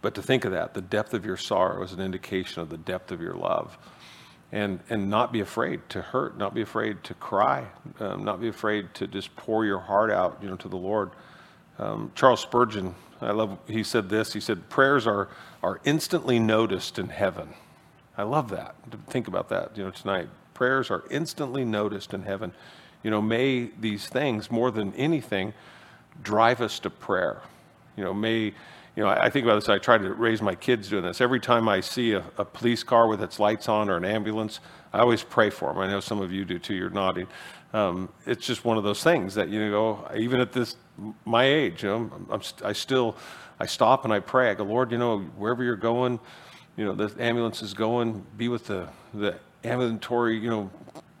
[0.00, 2.78] But to think of that, the depth of your sorrow is an indication of the
[2.78, 3.76] depth of your love.
[4.50, 7.66] And, and not be afraid to hurt, not be afraid to cry,
[8.00, 11.10] um, not be afraid to just pour your heart out, you know, to the Lord.
[11.78, 15.28] Um, Charles Spurgeon, I love, he said this, he said, prayers are,
[15.62, 17.54] are instantly noticed in heaven.
[18.16, 18.74] I love that,
[19.08, 20.28] think about that, you know, tonight.
[20.54, 22.52] Prayers are instantly noticed in heaven.
[23.02, 25.54] You know, may these things, more than anything,
[26.22, 27.42] drive us to prayer.
[27.96, 28.54] You know, may
[28.98, 29.68] you know, I think about this.
[29.68, 31.20] I try to raise my kids doing this.
[31.20, 34.58] Every time I see a, a, police car with its lights on or an ambulance,
[34.92, 35.78] I always pray for them.
[35.78, 36.74] I know some of you do too.
[36.74, 37.28] You're nodding.
[37.72, 40.04] Um, it's just one of those things that you know.
[40.16, 40.74] Even at this
[41.24, 43.14] my age, you know, I'm, i still
[43.60, 44.50] I stop and I pray.
[44.50, 46.20] I go, Lord, you know, wherever you're going,
[46.76, 48.24] you know, the ambulance is going.
[48.36, 50.70] Be with the the ambulatory, you know,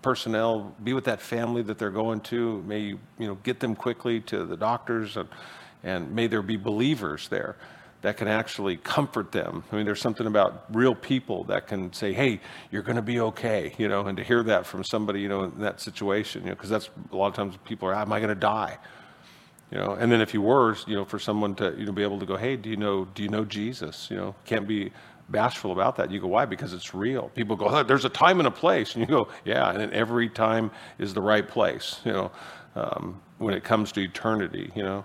[0.02, 0.74] personnel.
[0.82, 2.62] Be with that family that they're going to.
[2.62, 5.28] May you, you know, get them quickly to the doctors and
[5.82, 7.56] and may there be believers there
[8.00, 9.64] that can actually comfort them.
[9.72, 13.20] I mean, there's something about real people that can say, "Hey, you're going to be
[13.20, 16.48] okay," you know, and to hear that from somebody, you know, in that situation, you
[16.50, 18.78] know, because that's a lot of times people are, "Am I going to die?"
[19.70, 22.02] You know, and then if you were, you know, for someone to you know be
[22.02, 24.92] able to go, "Hey, do you know do you know Jesus?" You know, can't be
[25.28, 26.10] bashful about that.
[26.10, 27.28] You go, "Why?" Because it's real.
[27.34, 30.30] People go, oh, "There's a time and a place," and you go, "Yeah," and every
[30.30, 32.00] time is the right place.
[32.04, 32.30] You know,
[32.76, 35.04] um, when it comes to eternity, you know.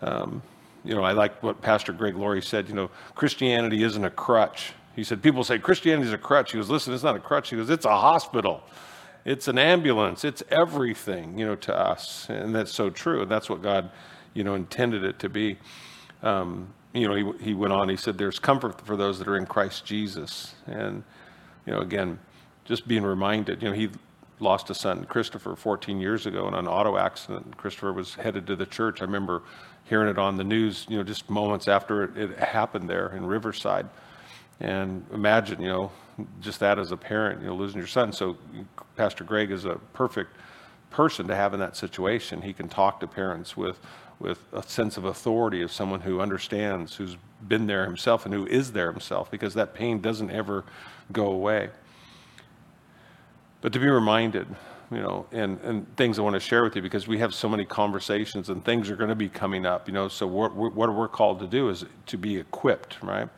[0.00, 0.42] Um,
[0.84, 2.68] you know, I like what Pastor Greg Laurie said.
[2.68, 4.72] You know, Christianity isn't a crutch.
[4.96, 6.52] He said, people say Christianity is a crutch.
[6.52, 7.50] He goes, listen, it's not a crutch.
[7.50, 8.62] He goes, it's a hospital.
[9.24, 10.24] It's an ambulance.
[10.24, 12.28] It's everything, you know, to us.
[12.28, 13.22] And that's so true.
[13.22, 13.90] And that's what God,
[14.34, 15.58] you know, intended it to be.
[16.22, 19.36] Um, you know, he, he went on, he said, there's comfort for those that are
[19.36, 20.54] in Christ Jesus.
[20.66, 21.04] And,
[21.66, 22.18] you know, again,
[22.64, 23.90] just being reminded, you know, he
[24.40, 27.56] lost a son, Christopher, 14 years ago in an auto accident.
[27.56, 29.00] Christopher was headed to the church.
[29.00, 29.42] I remember
[29.84, 33.26] hearing it on the news, you know, just moments after it, it happened there in
[33.26, 33.88] Riverside.
[34.60, 35.90] And imagine, you know,
[36.40, 38.12] just that as a parent, you know, losing your son.
[38.12, 38.36] So
[38.96, 40.30] Pastor Greg is a perfect
[40.90, 42.42] person to have in that situation.
[42.42, 43.78] He can talk to parents with,
[44.18, 47.16] with a sense of authority of someone who understands, who's
[47.46, 50.64] been there himself and who is there himself, because that pain doesn't ever
[51.12, 51.70] go away.
[53.60, 54.48] But to be reminded
[54.90, 57.48] you know, and, and things I want to share with you because we have so
[57.48, 60.08] many conversations and things are going to be coming up, you know.
[60.08, 63.28] So what, what we're called to do is to be equipped, right?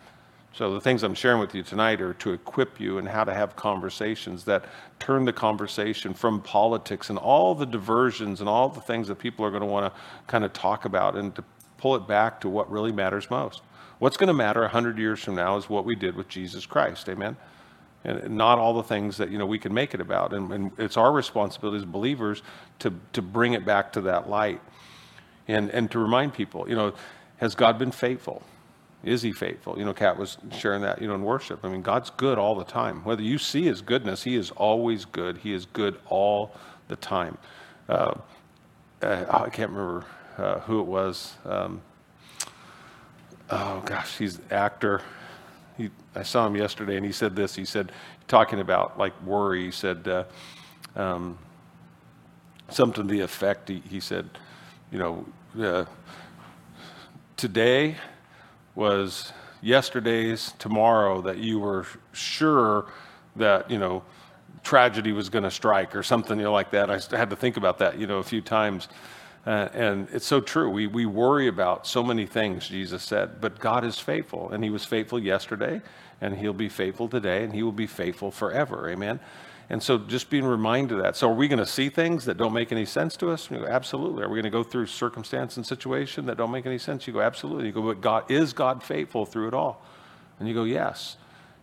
[0.52, 3.32] So the things I'm sharing with you tonight are to equip you and how to
[3.32, 4.64] have conversations that
[4.98, 9.44] turn the conversation from politics and all the diversions and all the things that people
[9.44, 11.44] are going to want to kind of talk about and to
[11.78, 13.62] pull it back to what really matters most.
[14.00, 17.08] What's going to matter 100 years from now is what we did with Jesus Christ.
[17.08, 17.36] Amen
[18.04, 20.72] and not all the things that you know we can make it about and, and,
[20.78, 22.42] it's our responsibility as believers
[22.78, 24.60] to to bring it back to that light
[25.48, 26.92] and and to remind people you know
[27.38, 28.42] has god been faithful
[29.02, 31.82] is he faithful you know kat was sharing that you know in worship i mean
[31.82, 35.52] god's good all the time whether you see his goodness he is always good he
[35.52, 36.52] is good all
[36.88, 37.38] the time
[37.88, 38.14] uh,
[39.02, 40.04] uh, i can't remember
[40.38, 41.80] uh, who it was um,
[43.50, 45.02] oh gosh he's actor
[45.80, 47.54] he, I saw him yesterday, and he said this.
[47.54, 47.92] He said,
[48.28, 49.64] talking about like worry.
[49.64, 50.24] He said uh,
[50.94, 51.38] um,
[52.68, 53.68] something to the effect.
[53.68, 54.28] He, he said,
[54.92, 55.26] you know,
[55.58, 55.84] uh,
[57.36, 57.96] today
[58.74, 62.86] was yesterday's tomorrow that you were sure
[63.36, 64.02] that you know
[64.62, 66.90] tragedy was going to strike or something you know, like that.
[66.90, 68.88] I had to think about that, you know, a few times.
[69.46, 70.68] Uh, and it's so true.
[70.68, 74.50] We, we worry about so many things, Jesus said, but God is faithful.
[74.50, 75.80] And He was faithful yesterday,
[76.20, 78.90] and He'll be faithful today, and He will be faithful forever.
[78.90, 79.18] Amen.
[79.70, 81.16] And so just being reminded of that.
[81.16, 83.48] So are we going to see things that don't make any sense to us?
[83.48, 84.24] You go, absolutely.
[84.24, 87.06] Are we going to go through circumstance and situation that don't make any sense?
[87.06, 87.66] You go, absolutely.
[87.66, 89.80] You go, but God is God faithful through it all?
[90.40, 91.16] And you go, yes.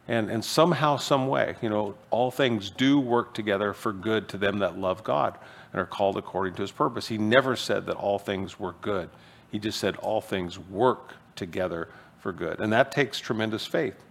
[0.08, 4.38] And, and somehow, some way, you know, all things do work together for good to
[4.38, 5.38] them that love God
[5.74, 7.10] and are called according to his purpose.
[7.10, 9.10] He never said that all things were good.
[9.52, 11.90] He just said all things work together
[12.20, 12.62] for good.
[12.62, 14.02] And that takes tremendous faith.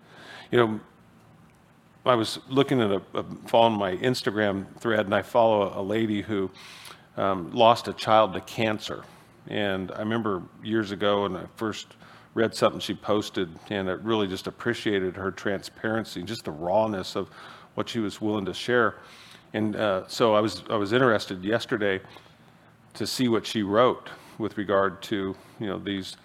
[0.50, 0.80] You know,
[2.06, 6.22] I was looking at a, a following my Instagram thread, and I follow a, lady
[6.22, 6.50] who
[7.16, 9.04] um, lost a child to cancer.
[9.48, 11.96] And I remember years ago when I first
[12.34, 17.28] read something she posted, and it really just appreciated her transparency, just the rawness of
[17.74, 18.96] what she was willing to share.
[19.52, 22.00] And uh, so I was I was interested yesterday
[22.94, 26.16] to see what she wrote with regard to you know these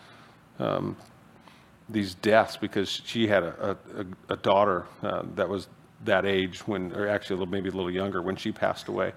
[0.60, 0.96] um,
[1.90, 5.68] these deaths because she had a, a, a daughter uh, that was
[6.06, 9.14] that age when, or actually a little, maybe a little younger when she passed away.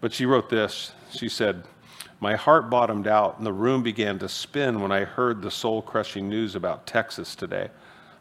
[0.00, 0.92] But she wrote this.
[1.10, 1.64] She said,
[2.20, 5.82] My heart bottomed out and the room began to spin when I heard the soul
[5.82, 7.70] crushing news about Texas today.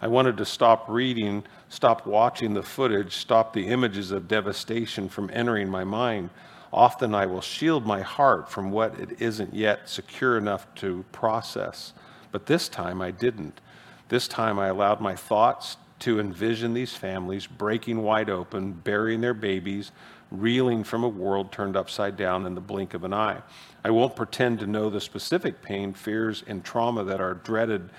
[0.02, 5.30] I wanted to stop reading, stop watching the footage, stop the images of devastation from
[5.34, 6.30] entering my mind.
[6.72, 11.94] Often I will shield my heart from what it isn't yet secure enough to process.
[12.32, 13.62] But this time I didn't.
[14.08, 19.34] This time I allowed my thoughts to envision these families breaking wide open, burying their
[19.34, 19.92] babies,
[20.30, 23.42] reeling from a world turned upside down in the blink of an eye.
[23.84, 27.90] I won't pretend to know the specific pain, fears, and trauma that are dreaded,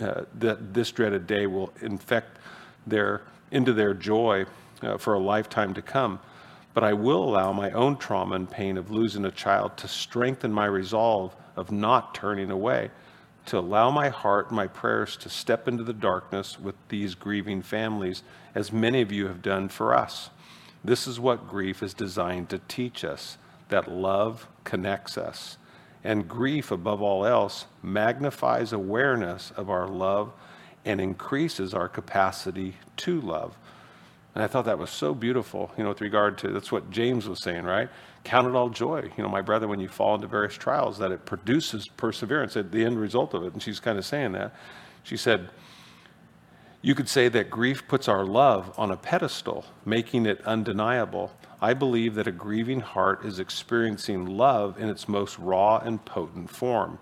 [0.00, 2.38] uh, that this dreaded day will infect
[2.86, 4.46] their, into their joy
[4.82, 6.18] uh, for a lifetime to come.
[6.74, 10.52] But I will allow my own trauma and pain of losing a child to strengthen
[10.52, 12.90] my resolve of not turning away
[13.46, 18.22] to allow my heart my prayers to step into the darkness with these grieving families,
[18.54, 20.30] as many of you have done for us.
[20.84, 25.58] This is what grief is designed to teach us that love connects us.
[26.04, 30.32] And grief, above all else, magnifies awareness of our love
[30.84, 33.56] and increases our capacity to love.
[34.34, 37.28] And I thought that was so beautiful, you know, with regard to that's what James
[37.28, 37.88] was saying, right?
[38.26, 41.12] Count it all joy, you know, my brother, when you fall into various trials, that
[41.12, 43.52] it produces perseverance at the end result of it.
[43.52, 44.52] And she's kind of saying that.
[45.04, 45.48] She said,
[46.82, 51.30] You could say that grief puts our love on a pedestal, making it undeniable.
[51.62, 56.50] I believe that a grieving heart is experiencing love in its most raw and potent
[56.50, 56.98] form.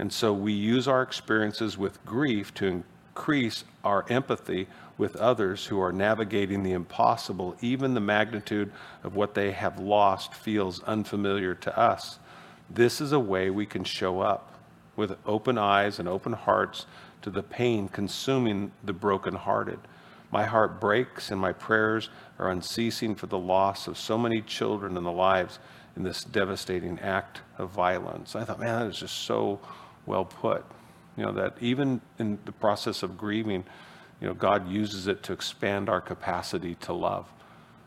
[0.00, 2.82] And so we use our experiences with grief to
[3.14, 9.34] increase our empathy with others who are navigating the impossible, even the magnitude of what
[9.34, 12.18] they have lost feels unfamiliar to us.
[12.70, 14.54] This is a way we can show up
[14.96, 16.86] with open eyes and open hearts
[17.22, 19.78] to the pain consuming the brokenhearted.
[20.30, 24.96] My heart breaks and my prayers are unceasing for the loss of so many children
[24.96, 25.58] and the lives
[25.96, 28.34] in this devastating act of violence.
[28.34, 29.60] I thought, man, that is just so
[30.06, 30.64] well put.
[31.16, 33.64] You know, that even in the process of grieving,
[34.20, 37.26] you know, God uses it to expand our capacity to love.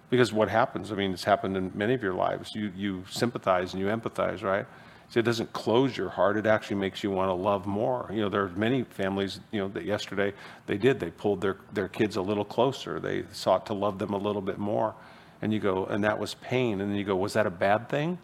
[0.09, 2.55] Because what happens, I mean, it's happened in many of your lives.
[2.55, 4.65] You, you sympathize and you empathize, right?
[5.09, 6.37] So it doesn't close your heart.
[6.37, 8.09] It actually makes you want to love more.
[8.11, 10.33] You know, there are many families, you know, that yesterday
[10.65, 10.99] they did.
[10.99, 12.99] They pulled their, their kids a little closer.
[12.99, 14.95] They sought to love them a little bit more.
[15.41, 16.81] And you go, and that was pain.
[16.81, 18.17] And then you go, was that a bad thing?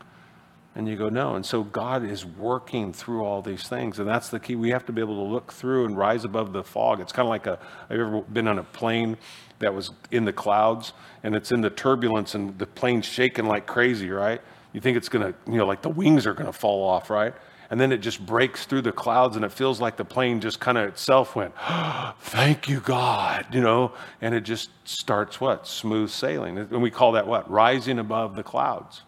[0.76, 1.36] And you go, no.
[1.36, 4.00] And so God is working through all these things.
[4.00, 4.56] And that's the key.
[4.56, 7.00] We have to be able to look through and rise above the fog.
[7.00, 7.60] It's kind of like a,
[7.90, 9.18] have you ever been on a plane
[9.60, 13.68] that was in the clouds and it's in the turbulence and the plane's shaking like
[13.68, 14.42] crazy, right?
[14.74, 17.12] You think it's going to, you know, like the wings are going to fall off,
[17.12, 17.34] right?
[17.70, 20.60] And then it just breaks through the clouds and it feels like the plane just
[20.60, 25.68] kind of itself went, oh, thank you, God, you know, and it just starts what?
[25.68, 26.58] Smooth sailing.
[26.58, 27.50] And we call that what?
[27.50, 29.04] Rising above the clouds.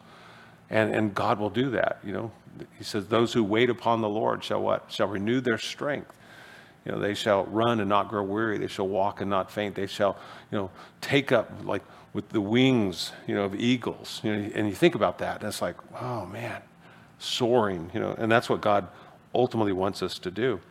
[0.69, 2.31] And, and God will do that, you know.
[2.77, 4.91] He says, those who wait upon the Lord shall what?
[4.91, 6.11] Shall renew their strength.
[6.85, 8.57] You know, they shall run and not grow weary.
[8.57, 9.75] They shall walk and not faint.
[9.75, 10.17] They shall,
[10.51, 14.21] you know, take up like with the wings, you know, of eagles.
[14.23, 16.61] You know, and you think about that, and it's like, oh man,
[17.19, 18.87] soaring, you know, and that's what God
[19.33, 20.61] ultimately wants us to do.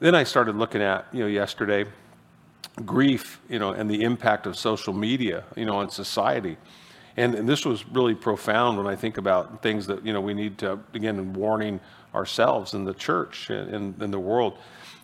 [0.00, 1.84] Then I started looking at, you know, yesterday,
[2.84, 6.56] grief, you know, and the impact of social media, you know, on society.
[7.16, 10.34] And, and this was really profound when I think about things that, you know, we
[10.34, 11.80] need to, again, warning
[12.14, 14.58] ourselves and the church and in the world.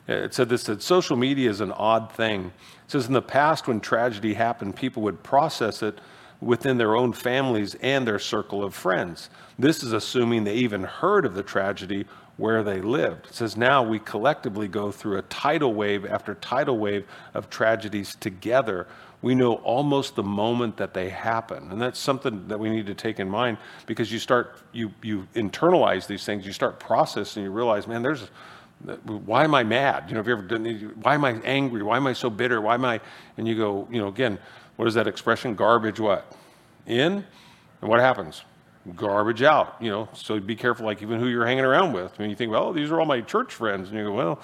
[0.09, 2.47] It said this, that social media is an odd thing.
[2.85, 6.01] It says in the past when tragedy happened, people would process it
[6.41, 9.31] within their own families and their circle of friends.
[9.59, 12.05] This is assuming they even heard of the tragedy
[12.37, 13.27] where they lived.
[13.27, 18.17] It says now we collectively go through a tidal wave after tidal wave of tragedies
[18.17, 18.89] together
[19.23, 21.71] we know almost the moment that they happen.
[21.71, 23.57] And that's something that we need to take in mind
[23.87, 28.29] because you start, you, you internalize these things, you start processing, you realize, man, there's,
[29.05, 30.05] why am I mad?
[30.09, 31.85] You know, have you ever done, why am I angry?
[31.85, 32.61] Why am I so bitter?
[32.61, 33.01] Why am I,
[33.37, 34.39] and you go, you know, again,
[34.75, 35.55] what is that expression?
[35.55, 36.37] Garbage what?
[36.87, 37.25] In?
[37.81, 38.43] And what happens?
[38.97, 42.13] Garbage out, you know, so be careful, like even who you're hanging around with.
[42.19, 43.89] I mean, you think, well, these are all my church friends.
[43.89, 44.41] And you go, well,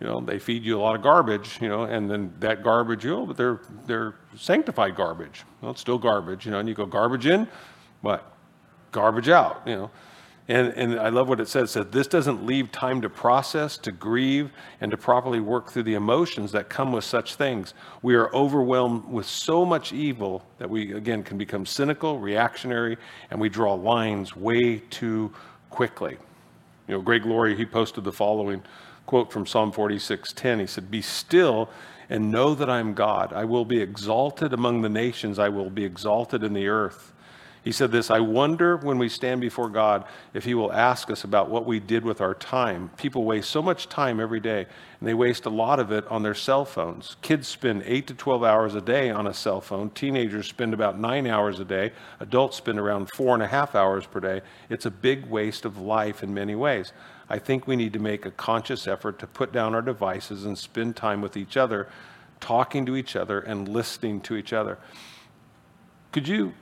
[0.00, 3.04] you know, they feed you a lot of garbage, you know, and then that garbage,
[3.04, 5.44] you know, but they're, they're sanctified garbage.
[5.60, 7.48] Well, it's still garbage, you know, and you go, garbage in,
[8.00, 8.30] what?
[8.92, 9.90] Garbage out, you know.
[10.46, 11.70] And, and I love what it says.
[11.70, 14.50] It says, this doesn't leave time to process, to grieve,
[14.82, 17.72] and to properly work through the emotions that come with such things.
[18.02, 22.98] We are overwhelmed with so much evil that we, again, can become cynical, reactionary,
[23.30, 25.32] and we draw lines way too
[25.70, 26.18] quickly.
[26.88, 28.62] You know, Greg Laurie, he posted the following
[29.06, 30.60] quote from Psalm 46:10.
[30.60, 31.68] He said, Be still
[32.10, 33.32] and know that I am God.
[33.32, 37.12] I will be exalted among the nations, I will be exalted in the earth.
[37.64, 41.24] He said this I wonder when we stand before God if He will ask us
[41.24, 42.90] about what we did with our time.
[42.98, 44.66] People waste so much time every day,
[45.00, 47.16] and they waste a lot of it on their cell phones.
[47.22, 49.88] Kids spend 8 to 12 hours a day on a cell phone.
[49.90, 51.92] Teenagers spend about 9 hours a day.
[52.20, 54.42] Adults spend around four and a half hours per day.
[54.68, 56.92] It's a big waste of life in many ways.
[57.28, 60.58] I think we need to make a conscious effort to put down our devices and
[60.58, 61.88] spend time with each other,
[62.40, 64.78] talking to each other and listening to each other.
[66.12, 66.52] Could you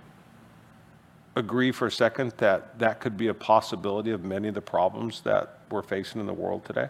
[1.35, 5.23] agree for a second that that could be a possibility of many of the problems
[5.23, 6.89] that we're facing in the world today?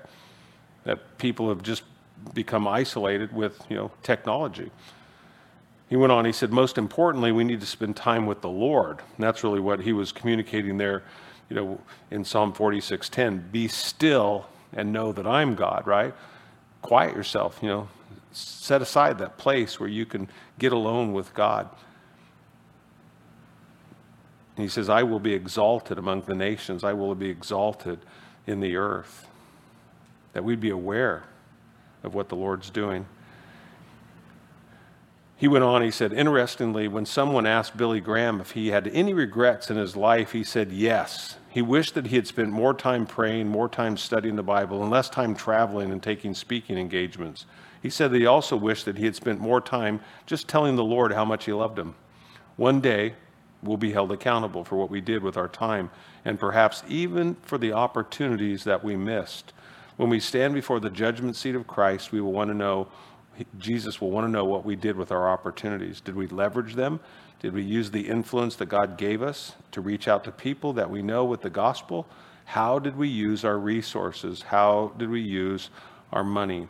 [0.85, 1.85] That people have just
[2.35, 4.70] become isolated with, you know, technology.
[5.89, 8.99] He went on, he said, most importantly, we need to spend time with the Lord.
[8.99, 11.03] And that's really what he was communicating there,
[11.53, 11.81] you know,
[12.11, 13.51] in Psalm 46:10.
[13.53, 16.15] Be still and know that I'm God, right?
[16.81, 17.89] Quiet yourself, you know,
[18.33, 20.29] set aside that place where you can
[20.59, 21.69] get alone with God.
[24.57, 28.01] And he says, I will be exalted among the nations, I will be exalted
[28.47, 29.29] in the earth.
[30.33, 31.25] That we'd be aware
[32.03, 33.05] of what the Lord's doing.
[35.37, 39.13] He went on, he said, interestingly, when someone asked Billy Graham if he had any
[39.13, 41.37] regrets in his life, he said yes.
[41.53, 44.91] He wished that he had spent more time praying, more time studying the Bible, and
[44.91, 47.45] less time traveling and taking speaking engagements.
[47.83, 50.85] He said that he also wished that he had spent more time just telling the
[50.85, 51.95] Lord how much he loved him.
[52.57, 53.17] One day,
[53.63, 55.91] we'll be held accountable for what we did with our time
[56.25, 59.53] and perhaps even for the opportunities that we missed.
[59.99, 62.89] When we stand before the judgment seat of Christ, we will want to know,
[63.59, 66.01] Jesus will want to know what we did with our opportunities.
[66.01, 66.99] Did we leverage them?
[67.43, 70.90] Did we use the influence that God gave us to reach out to people that
[70.90, 72.07] we know with the gospel?
[72.45, 74.43] How did we use our resources?
[74.43, 75.68] How did we use
[76.12, 76.68] our money?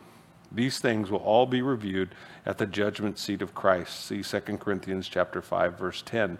[0.51, 4.03] These things will all be reviewed at the judgment seat of Christ.
[4.03, 6.39] See 2 Corinthians chapter 5 verse 10.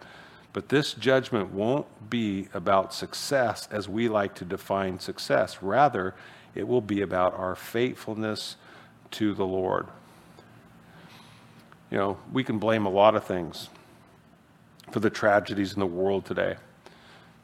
[0.52, 5.62] But this judgment won't be about success as we like to define success.
[5.62, 6.16] Rather,
[6.56, 8.56] it will be about our faithfulness
[9.12, 9.86] to the Lord.
[11.92, 13.70] You know, we can blame a lot of things
[14.94, 16.56] for the tragedies in the world today.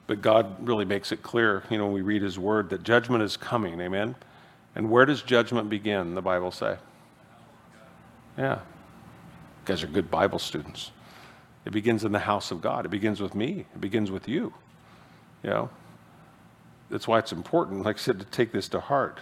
[0.06, 3.24] But God really makes it clear, you know, when we read His Word, that judgment
[3.24, 3.82] is coming.
[3.82, 4.16] Amen?
[4.76, 6.78] And where does judgment begin, the Bible say?
[8.38, 8.56] Yeah.
[8.56, 10.92] You guys are good Bible students.
[11.66, 12.86] It begins in the house of God.
[12.86, 13.66] It begins with me.
[13.74, 14.54] It begins with you.
[15.44, 15.70] You know,
[16.92, 19.20] that's why it's important, like I said, to take this to heart,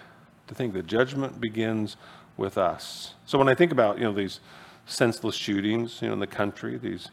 [0.48, 1.96] to think that judgment begins
[2.36, 3.14] with us.
[3.26, 4.42] So when I think about, you know, these
[4.86, 7.10] senseless shootings, you know, in the country, these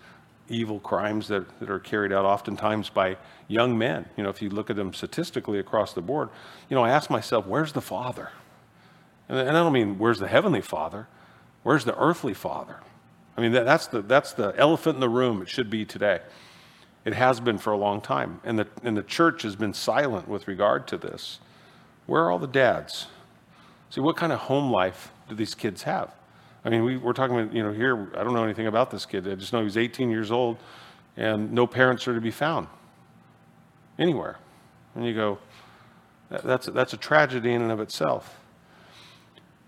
[0.48, 3.16] evil crimes that, that are carried out oftentimes by
[3.48, 6.28] young men, you know, if you look at them statistically across the board,
[6.68, 8.30] you know, I ask myself, where's the Father?
[9.28, 11.08] And, and I don't mean where's the Heavenly Father,
[11.62, 12.80] where's the earthly Father?
[13.36, 16.20] I mean, that, that's, the, that's the elephant in the room it should be today.
[17.04, 18.40] It has been for a long time.
[18.44, 21.40] And the, and the church has been silent with regard to this.
[22.06, 23.08] Where are all the dads?
[23.90, 26.12] See, what kind of home life do these kids have?
[26.64, 29.04] I mean, we, we're talking about, you know, here, I don't know anything about this
[29.04, 29.28] kid.
[29.28, 30.56] I just know he's 18 years old
[31.16, 32.68] and no parents are to be found
[33.98, 34.38] anywhere.
[34.94, 35.38] And you go,
[36.30, 38.38] that's, that's a tragedy in and of itself.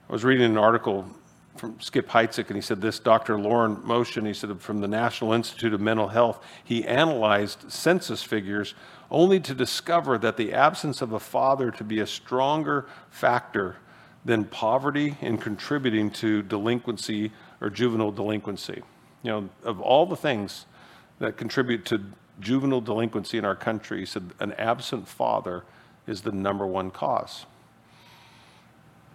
[0.09, 1.07] I was reading an article
[1.57, 3.39] from Skip Heitzig, and he said this, Dr.
[3.39, 8.75] Loren Mosher, he said from the National Institute of Mental Health, he analyzed census figures
[9.11, 13.77] only to discover that the absence of a father to be a stronger factor
[14.27, 18.83] than poverty in contributing to delinquency or juvenile delinquency.
[19.22, 20.66] You know, of all the things
[21.20, 22.01] that contribute to
[22.41, 25.62] juvenile delinquency in our country, he said an absent father
[26.09, 27.47] is the number one cause.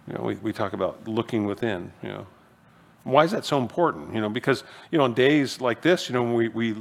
[0.08, 2.26] You know, we, we talk about looking within, you know.
[3.04, 4.14] Why is that so important?
[4.14, 6.74] You know, because, you know, on days like this, you know, we, we,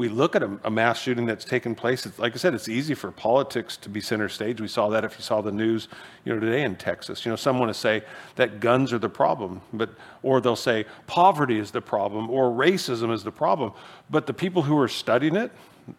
[0.00, 2.06] we look at a, a mass shooting that's taken place.
[2.06, 4.58] It's, like I said, it's easy for politics to be center stage.
[4.58, 5.88] We saw that if you saw the news,
[6.24, 7.26] you know, today in Texas.
[7.26, 8.04] You know, someone to say
[8.36, 9.90] that guns are the problem, but
[10.22, 13.74] or they'll say poverty is the problem or racism is the problem.
[14.08, 15.52] But the people who are studying it,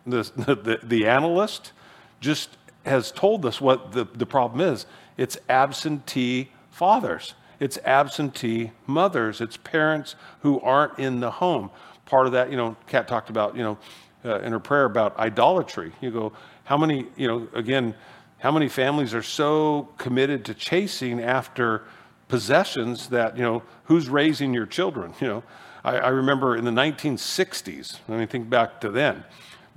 [0.08, 1.72] the, the, the analyst,
[2.20, 4.88] just has told us what the, the problem is.
[5.16, 7.36] It's absentee fathers.
[7.60, 9.42] It's absentee mothers.
[9.42, 11.70] It's parents who aren't in the home.
[12.12, 13.78] Part of that, you know, Kat talked about, you know,
[14.26, 15.94] uh, in her prayer about idolatry.
[16.02, 16.34] You go,
[16.66, 17.96] how many, you know, again,
[18.40, 21.84] how many families are so committed to chasing after
[22.28, 25.14] possessions that, you know, who's raising your children?
[25.22, 25.44] You know,
[25.86, 29.24] I, I remember in the 1960s, let me think back to then.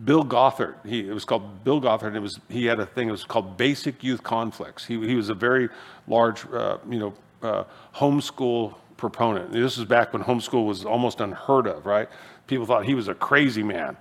[0.04, 3.06] Bill Gothard, he, it was called Bill Gothard, and it was, he had a thing,
[3.06, 4.84] it was called Basic Youth Conflicts.
[4.84, 5.68] He, he was a very
[6.08, 7.14] large, uh, you know,
[7.44, 7.62] uh,
[7.94, 9.52] homeschool proponent.
[9.52, 12.08] This was back when homeschool was almost unheard of, right?
[12.46, 13.96] People thought he was a crazy man,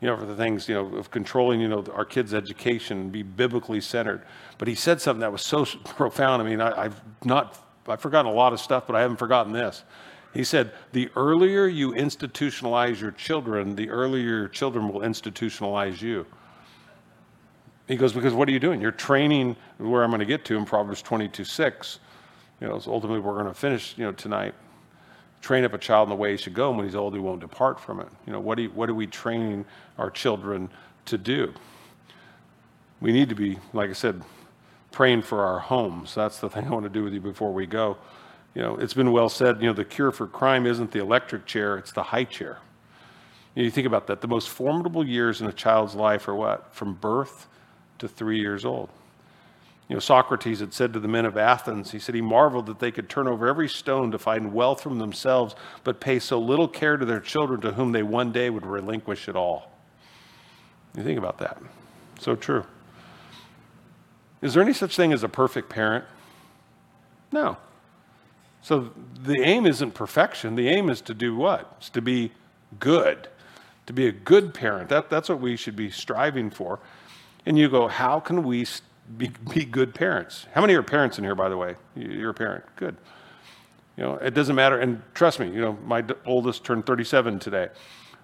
[0.00, 3.12] you know, for the things, you know, of controlling, you know, our kids' education and
[3.12, 4.22] be biblically centered.
[4.58, 6.42] But he said something that was so profound.
[6.42, 9.52] I mean, I, I've not, I've forgotten a lot of stuff, but I haven't forgotten
[9.52, 9.84] this.
[10.34, 16.26] He said, the earlier you institutionalize your children, the earlier your children will institutionalize you.
[17.88, 18.80] He goes, because what are you doing?
[18.80, 22.00] You're training where I'm going to get to in Proverbs 22 6.
[22.60, 24.54] You know, so ultimately we're going to finish, you know, tonight.
[25.42, 27.20] Train up a child in the way he should go, and when he's old, he
[27.20, 28.08] won't depart from it.
[28.26, 29.64] You know, what, do you, what are we training
[29.98, 30.70] our children
[31.04, 31.52] to do?
[33.00, 34.22] We need to be, like I said,
[34.90, 36.14] praying for our homes.
[36.14, 37.98] That's the thing I want to do with you before we go
[38.56, 41.44] you know, it's been well said, you know, the cure for crime isn't the electric
[41.44, 42.56] chair, it's the high chair.
[43.54, 44.22] You, know, you think about that.
[44.22, 46.74] The most formidable years in a child's life are what?
[46.74, 47.48] From birth
[47.98, 48.88] to three years old.
[49.88, 52.80] You know, Socrates had said to the men of Athens, he said he marveled that
[52.80, 56.66] they could turn over every stone to find wealth from themselves, but pay so little
[56.66, 59.70] care to their children to whom they one day would relinquish it all.
[60.96, 61.58] You think about that.
[62.18, 62.64] So true.
[64.42, 66.04] Is there any such thing as a perfect parent?
[67.30, 67.56] No.
[68.62, 68.90] So
[69.22, 70.56] the aim isn't perfection.
[70.56, 71.74] The aim is to do what?
[71.78, 72.32] It's to be
[72.80, 73.28] good,
[73.86, 74.88] to be a good parent.
[74.88, 76.80] That, that's what we should be striving for.
[77.44, 78.66] And you go, how can we
[79.16, 80.46] be, be good parents?
[80.52, 81.76] How many are parents in here, by the way?
[81.94, 82.64] You're a parent.
[82.76, 82.96] Good.
[83.96, 84.78] You know, it doesn't matter.
[84.78, 87.68] And trust me, you know, my oldest turned 37 today.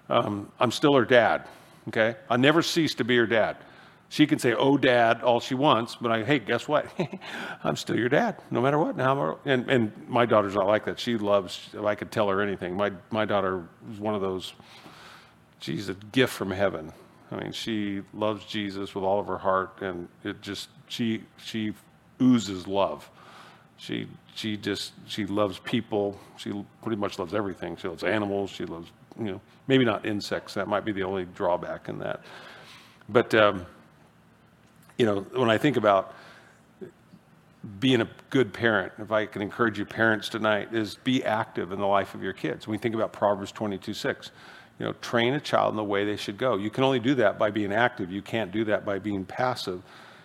[0.09, 1.47] Um, I'm still her dad.
[1.87, 2.15] Okay.
[2.29, 3.57] I never cease to be her dad.
[4.13, 6.85] She can say, "Oh, Dad," all she wants, but I, hey, guess what?
[7.63, 8.95] I'm still your dad, no matter what.
[8.95, 10.99] Now, and and my daughter's not like that.
[10.99, 11.69] She loves.
[11.73, 12.75] If I could tell her anything.
[12.75, 14.53] My my daughter is one of those.
[15.61, 16.93] She's a gift from heaven.
[17.33, 21.73] I mean, she loves Jesus with all of her heart, and it just she she
[22.21, 23.09] oozes love.
[23.77, 26.19] She she just she loves people.
[26.37, 27.75] She pretty much loves everything.
[27.77, 28.51] She loves animals.
[28.51, 30.53] She loves you know maybe not insects.
[30.53, 32.21] That might be the only drawback in that.
[33.09, 33.65] But um,
[34.97, 36.13] you know, when I think about
[37.79, 41.79] being a good parent, if I can encourage you parents tonight, is be active in
[41.79, 42.67] the life of your kids.
[42.67, 44.31] When we think about Proverbs 22 6,
[44.79, 46.57] you know, train a child in the way they should go.
[46.57, 48.11] You can only do that by being active.
[48.11, 49.81] You can't do that by being passive.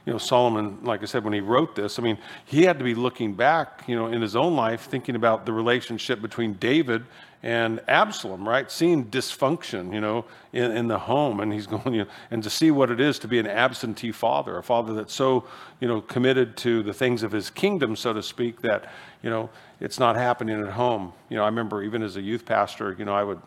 [0.06, 2.84] You know, Solomon, like I said, when he wrote this, I mean, he had to
[2.84, 7.04] be looking back, you know, in his own life, thinking about the relationship between David
[7.42, 8.70] and Absalom, right?
[8.70, 10.24] Seeing dysfunction, you know,
[10.54, 11.40] in, in, the home.
[11.40, 14.10] And he's going, you know, and to see what it is to be an absentee
[14.12, 15.44] father, a father that's so,
[15.78, 18.90] you know, committed to the things of his kingdom, so to speak, that,
[19.22, 21.12] you know, it's not happening at home.
[21.28, 23.40] You know, I remember even as a youth pastor, you know, I would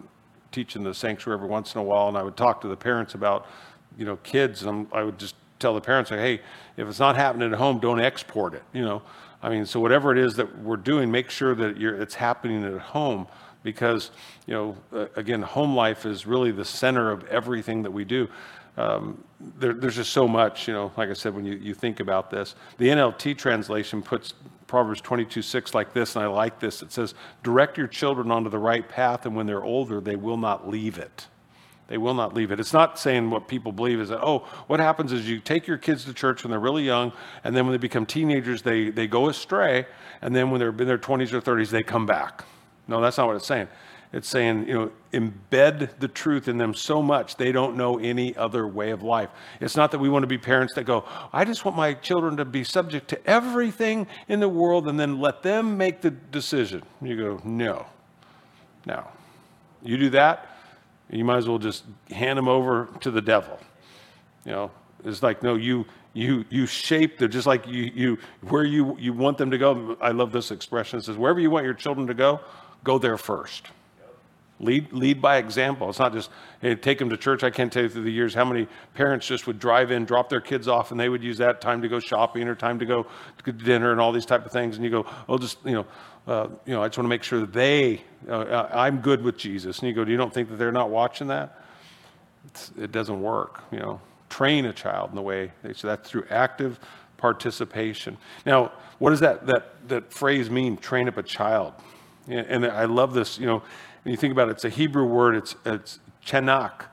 [0.52, 2.76] teach in the sanctuary every once in a while, and I would talk to the
[2.76, 3.48] parents about,
[3.98, 6.42] you know, kids, and I would just tell the parents, like, hey,
[6.78, 9.02] if it's not happening at home, don't export it, you know.
[9.44, 12.80] I mean, so whatever it is that we're doing, make sure that it's happening at
[12.80, 13.28] home
[13.64, 14.12] because,
[14.46, 18.28] you know, again, home life is really the center of everything that we do.
[18.78, 19.24] Um,
[19.58, 22.32] there, there's just so much, you know, like I said, when you, you think about
[22.32, 22.56] this.
[22.78, 24.34] The NLT translation puts
[24.72, 26.82] Proverbs 22 6 like this, and I like this.
[26.82, 27.14] It says,
[27.44, 30.98] Direct your children onto the right path, and when they're older, they will not leave
[30.98, 31.28] it.
[31.90, 32.60] They will not leave it.
[32.62, 35.78] It's not saying what people believe is that, oh, what happens is you take your
[35.78, 37.12] kids to church when they're really young,
[37.44, 39.86] and then when they become teenagers, they, they go astray,
[40.22, 42.46] and then when they're in their 20s or 30s, they come back.
[42.88, 43.68] No, that's not what it's saying.
[44.14, 48.36] It's saying, you know, embed the truth in them so much they don't know any
[48.36, 49.30] other way of life.
[49.62, 52.36] It's not that we want to be parents that go, I just want my children
[52.38, 56.84] to be subject to everything in the world and then let them make the decision.
[57.02, 57.86] You go, no,
[58.86, 59.08] no.
[59.82, 60.58] You do that,
[61.10, 63.60] you might as well just hand them over to the devil.
[64.46, 64.72] You know,
[65.06, 69.14] it's like, no, you you you shape them just like you you where you you
[69.14, 69.98] want them to go.
[70.02, 71.00] I love this expression.
[71.00, 72.42] It says, wherever you want your children to go,
[72.84, 73.68] go there first.
[74.62, 75.90] Lead, lead by example.
[75.90, 76.30] It's not just,
[76.62, 77.44] hey, take them to church.
[77.44, 80.30] I can't tell you through the years how many parents just would drive in, drop
[80.30, 82.86] their kids off, and they would use that time to go shopping or time to
[82.86, 83.08] go
[83.44, 84.76] to dinner and all these type of things.
[84.76, 85.86] And you go, oh, just, you know,
[86.28, 89.36] uh, you know, I just want to make sure that they, uh, I'm good with
[89.36, 89.80] Jesus.
[89.80, 91.60] And you go, you don't think that they're not watching that?
[92.46, 94.00] It's, it doesn't work, you know.
[94.30, 95.52] Train a child in the way.
[95.74, 96.80] So that's through active
[97.18, 98.18] participation.
[98.46, 101.74] Now, what does that, that, that phrase mean, train up a child?
[102.28, 103.64] And I love this, you know,
[104.04, 106.86] when you think about it, it's a Hebrew word, it's, it's chenak,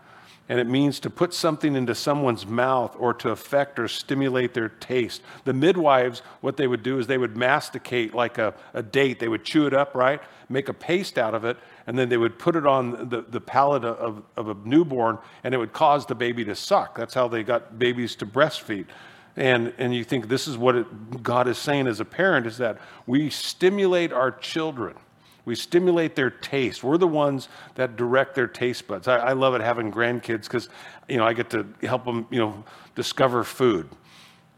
[0.49, 4.69] and it means to put something into someone's mouth or to affect or stimulate their
[4.69, 5.23] taste.
[5.45, 9.21] The midwives, what they would do is they would masticate like a, a date.
[9.21, 10.23] They would chew it up, right?
[10.49, 13.41] Make a paste out of it, and then they would put it on the, the
[13.41, 16.97] palate of, of a newborn, and it would cause the baby to suck.
[16.97, 18.87] That's how they got babies to breastfeed.
[19.37, 22.59] And, and you think this is what it, God is saying as a parent is
[22.59, 24.97] that we stimulate our children
[25.45, 26.85] we stimulate their taste.
[26.85, 29.09] We're the ones that direct their taste buds.
[29.09, 30.69] I, I love it having grandkids because,
[31.09, 32.65] you know, I get to help them, you know,
[32.95, 33.89] discover food.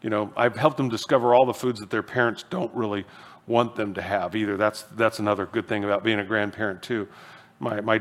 [0.02, 3.04] You know, I've helped them discover all the foods that their parents don't really
[3.46, 4.56] want them to have either.
[4.56, 7.06] That's that's another good thing about being a grandparent too.
[7.58, 8.00] My my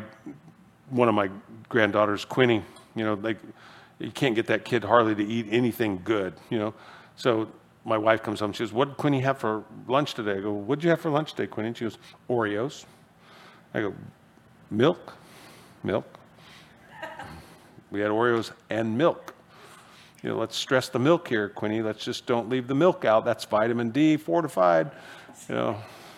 [0.89, 1.29] one of my
[1.67, 2.63] granddaughters, Quinny,
[2.95, 3.37] you know, like
[3.99, 6.73] you can't get that kid hardly to eat anything good, you know.
[7.17, 7.49] So
[7.85, 8.53] my wife comes home.
[8.53, 11.01] She goes, "What did Quinny have for lunch today?" I go, "What did you have
[11.01, 11.97] for lunch today, Quinny?" she goes,
[12.29, 12.85] "Oreos."
[13.73, 13.93] I go,
[14.69, 15.13] "Milk,
[15.83, 16.05] milk."
[17.91, 19.33] we had Oreos and milk.
[20.23, 21.81] You know, let's stress the milk here, Quinny.
[21.81, 23.23] Let's just don't leave the milk out.
[23.23, 24.91] That's vitamin D, fortified.
[25.47, 25.75] You know,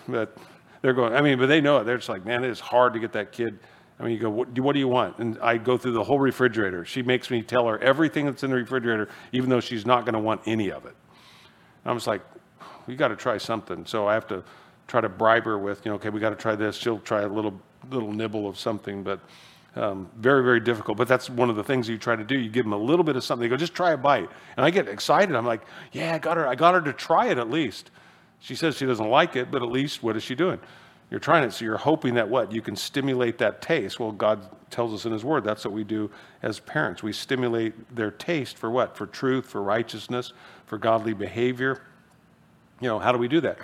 [0.08, 0.36] but
[0.82, 1.14] they're going.
[1.14, 1.84] I mean, but they know it.
[1.84, 3.60] They're just like, man, it is hard to get that kid.
[4.00, 5.20] I mean, you go, what, what do you want?
[5.20, 6.84] And I go through the whole refrigerator.
[6.86, 10.14] She makes me tell her everything that's in the refrigerator, even though she's not going
[10.14, 10.96] to want any of it.
[11.86, 12.22] I was like,
[12.88, 13.86] we got to try something.
[13.86, 14.44] So I have to
[14.88, 16.76] try to bribe her with, you know, okay, we got to try this.
[16.76, 17.60] She'll try a little
[17.90, 19.20] little nibble of something, but
[19.76, 20.98] um, very very difficult.
[20.98, 22.38] But that's one of the things you try to do.
[22.38, 23.44] You give them a little bit of something.
[23.44, 25.36] They go, just try a bite, and I get excited.
[25.36, 25.62] I'm like,
[25.92, 26.48] yeah, I got her.
[26.48, 27.90] I got her to try it at least.
[28.40, 30.60] She says she doesn't like it, but at least what is she doing?
[31.12, 34.00] You're trying it, so you're hoping that what you can stimulate that taste.
[34.00, 36.10] Well, God tells us in His Word that's what we do
[36.42, 37.04] as parents.
[37.04, 38.96] We stimulate their taste for what?
[38.96, 40.32] For truth, for righteousness,
[40.66, 41.82] for godly behavior.
[42.80, 43.60] You know, how do we do that?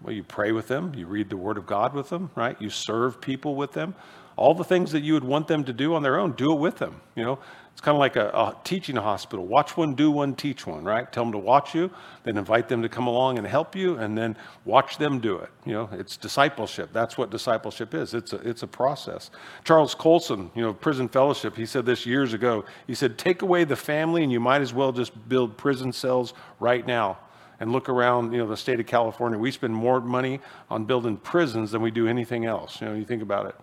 [0.00, 2.56] Well, you pray with them, you read the Word of God with them, right?
[2.62, 3.96] You serve people with them.
[4.36, 6.60] All the things that you would want them to do on their own, do it
[6.60, 7.00] with them.
[7.16, 7.38] You know,
[7.76, 9.44] it's kind of like a, a, teaching hospital.
[9.44, 11.12] Watch one, do one, teach one, right?
[11.12, 11.90] Tell them to watch you,
[12.24, 15.50] then invite them to come along and help you, and then watch them do it.
[15.66, 16.88] You know, it's discipleship.
[16.94, 18.14] That's what discipleship is.
[18.14, 19.30] It's a, it's a process.
[19.62, 22.64] Charles Colson, you know, Prison Fellowship, he said this years ago.
[22.86, 26.32] He said, take away the family, and you might as well just build prison cells
[26.58, 27.18] right now
[27.60, 29.38] and look around, you know, the state of California.
[29.38, 32.80] We spend more money on building prisons than we do anything else.
[32.80, 33.54] You know, you think about it.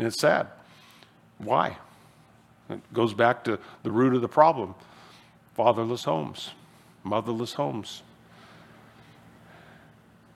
[0.00, 0.48] And it's sad.
[1.38, 1.76] Why?
[2.68, 4.74] It goes back to the root of the problem
[5.54, 6.50] fatherless homes,
[7.02, 8.02] motherless homes.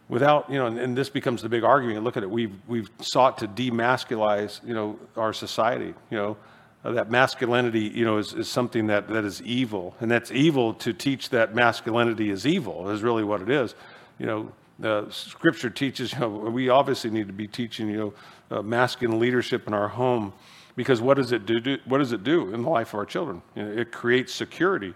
[0.09, 2.03] Without, you know, and, and, this becomes the big argument.
[2.03, 2.31] Look at it.
[2.31, 5.95] We've, we've sought to demasculize, you know, our society.
[6.11, 6.37] You know,
[6.85, 9.95] uh, that masculinity, you know, is, is something that, that is evil.
[10.01, 13.75] And that's evil to teach that masculinity is evil, is really what it is.
[14.19, 18.15] You know, the scripture teaches, you know, we obviously need to be teaching, you know,
[18.51, 20.33] uh, masculine leadership in our home
[20.77, 23.43] because what does it do, what does it do in the life of our children?
[23.55, 24.95] You know, it creates security.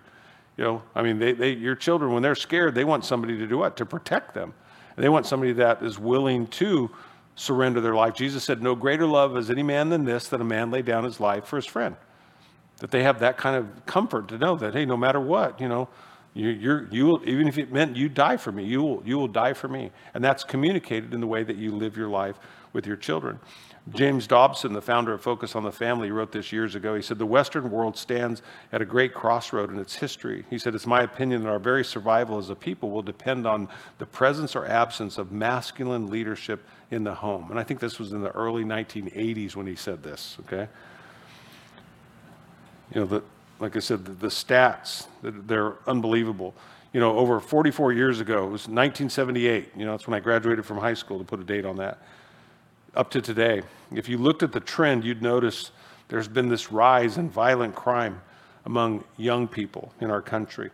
[0.57, 3.47] You know, I mean, they, they, your children, when they're scared, they want somebody to
[3.47, 3.77] do what?
[3.79, 4.55] To protect them.
[4.97, 6.91] And they want somebody that is willing to
[7.35, 8.14] surrender their life.
[8.14, 11.05] Jesus said, No greater love is any man than this, that a man lay down
[11.05, 11.97] his life for his friend.
[12.79, 15.68] That they have that kind of comfort to know that, hey, no matter what, you
[15.68, 15.89] know,
[16.35, 19.16] you, you're, you will, even if it meant you die for me, you will, you
[19.16, 19.91] will die for me.
[20.14, 22.37] And that's communicated in the way that you live your life
[22.72, 23.39] with your children.
[23.93, 26.95] James Dobson, the founder of Focus on the Family, wrote this years ago.
[26.95, 28.41] He said, The Western world stands
[28.72, 30.47] at a great crossroad in its history.
[30.49, 33.68] He said, It's my opinion that our very survival as a people will depend on
[33.99, 37.51] the presence or absence of masculine leadership in the home.
[37.51, 40.66] And I think this was in the early 1980s when he said this, okay?
[42.95, 43.22] You know, the,
[43.61, 46.55] like I said, the, the stats, they're unbelievable.
[46.95, 50.64] You know, over 44 years ago, it was 1978, you know, that's when I graduated
[50.64, 51.99] from high school, to put a date on that
[52.97, 53.62] up to today.
[53.92, 55.70] If you looked at the trend, you'd notice
[56.09, 58.20] there's been this rise in violent crime
[58.64, 60.70] among young people in our country.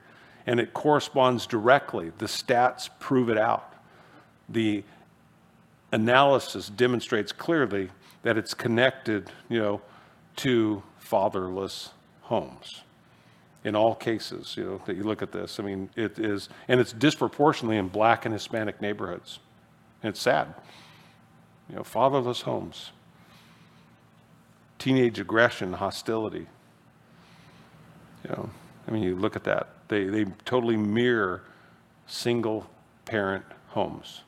[0.47, 2.13] And it corresponds directly.
[2.19, 3.75] The stats prove it out.
[4.49, 4.83] The
[5.93, 7.91] analysis demonstrates clearly
[8.23, 9.81] that it's connected, you know,
[10.37, 11.91] to fatherless
[12.23, 12.83] homes.
[13.63, 16.81] In all cases, you know, that you look at this, I mean, it is, and
[16.81, 19.39] it's disproportionately in black and Hispanic neighborhoods.
[20.03, 20.55] And it's sad
[21.71, 22.91] you know, fatherless homes.
[24.79, 26.47] teenage aggression, hostility.
[28.25, 28.51] You know,
[28.89, 29.69] I mean, you look at that.
[29.89, 31.43] They, they totally mirror
[32.07, 32.69] single
[33.05, 34.23] parent homes.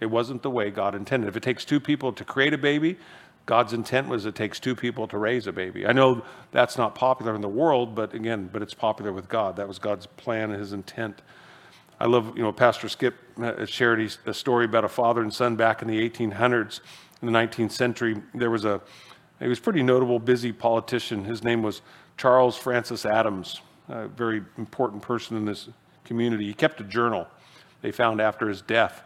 [0.00, 1.28] It wasn't the way God intended.
[1.28, 2.98] If it takes two people to create a baby,
[3.46, 5.86] God's intent was it takes two people to raise a baby.
[5.86, 9.56] I know that's not popular in the world, but again, but it's popular with God.
[9.56, 11.22] That was God's plan and his intent.
[12.02, 15.54] I love, you know, Pastor Skip uh, shared a story about a father and son
[15.54, 16.80] back in the 1800s.
[17.22, 18.80] In the 19th century, there was a,
[19.38, 21.24] he was pretty notable, busy politician.
[21.24, 21.80] His name was
[22.16, 25.68] Charles Francis Adams, a very important person in this
[26.04, 26.44] community.
[26.44, 27.28] He kept a journal
[27.82, 29.04] they found after his death.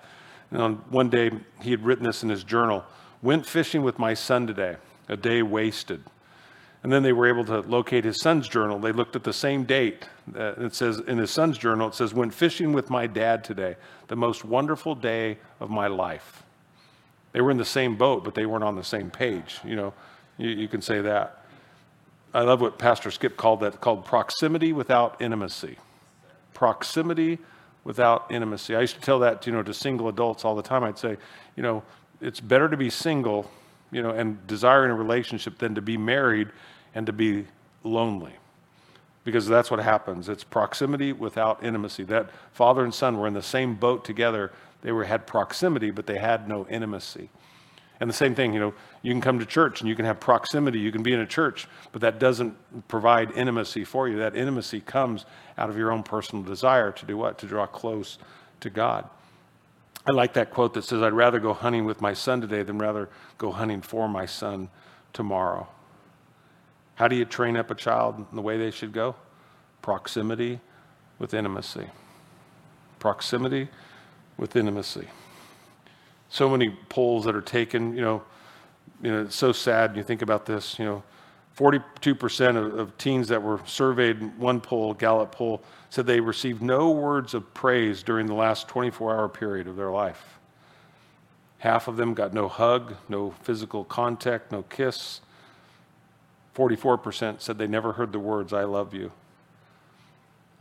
[0.50, 1.30] And on one day,
[1.60, 2.82] he had written this in his journal
[3.20, 4.76] Went fishing with my son today,
[5.06, 6.02] a day wasted.
[6.86, 8.78] And then they were able to locate his son's journal.
[8.78, 10.06] They looked at the same date.
[10.36, 13.74] It says in his son's journal, it says, Went fishing with my dad today,
[14.06, 16.44] the most wonderful day of my life.
[17.32, 19.58] They were in the same boat, but they weren't on the same page.
[19.64, 19.94] You know,
[20.38, 21.44] you, you can say that.
[22.32, 25.78] I love what Pastor Skip called that, called proximity without intimacy.
[26.54, 27.40] Proximity
[27.82, 28.76] without intimacy.
[28.76, 30.84] I used to tell that, you know, to single adults all the time.
[30.84, 31.16] I'd say,
[31.56, 31.82] you know,
[32.20, 33.50] it's better to be single,
[33.90, 36.50] you know, and desiring a relationship than to be married
[36.96, 37.44] and to be
[37.84, 38.32] lonely.
[39.22, 40.30] Because that's what happens.
[40.30, 42.04] It's proximity without intimacy.
[42.04, 44.50] That father and son were in the same boat together.
[44.80, 47.28] They were had proximity, but they had no intimacy.
[48.00, 50.20] And the same thing, you know, you can come to church and you can have
[50.20, 52.54] proximity, you can be in a church, but that doesn't
[52.88, 54.16] provide intimacy for you.
[54.18, 55.26] That intimacy comes
[55.58, 57.38] out of your own personal desire to do what?
[57.38, 58.18] To draw close
[58.60, 59.08] to God.
[60.06, 62.78] I like that quote that says, I'd rather go hunting with my son today than
[62.78, 64.70] rather go hunting for my son
[65.12, 65.68] tomorrow.
[66.96, 69.14] How do you train up a child in the way they should go?
[69.80, 70.60] Proximity
[71.18, 71.86] with intimacy.
[72.98, 73.68] Proximity
[74.36, 75.08] with intimacy
[76.28, 78.22] so many polls that are taken, you know,
[79.02, 79.96] you know, it's so sad.
[79.96, 81.02] You think about this, you know,
[81.56, 86.62] 42% of, of teens that were surveyed, in one poll, Gallup poll, said they received
[86.62, 90.38] no words of praise during the last 24 hour period of their life.
[91.58, 95.20] Half of them got no hug, no physical contact, no kiss.
[96.56, 99.12] 44% said they never heard the words, I love you.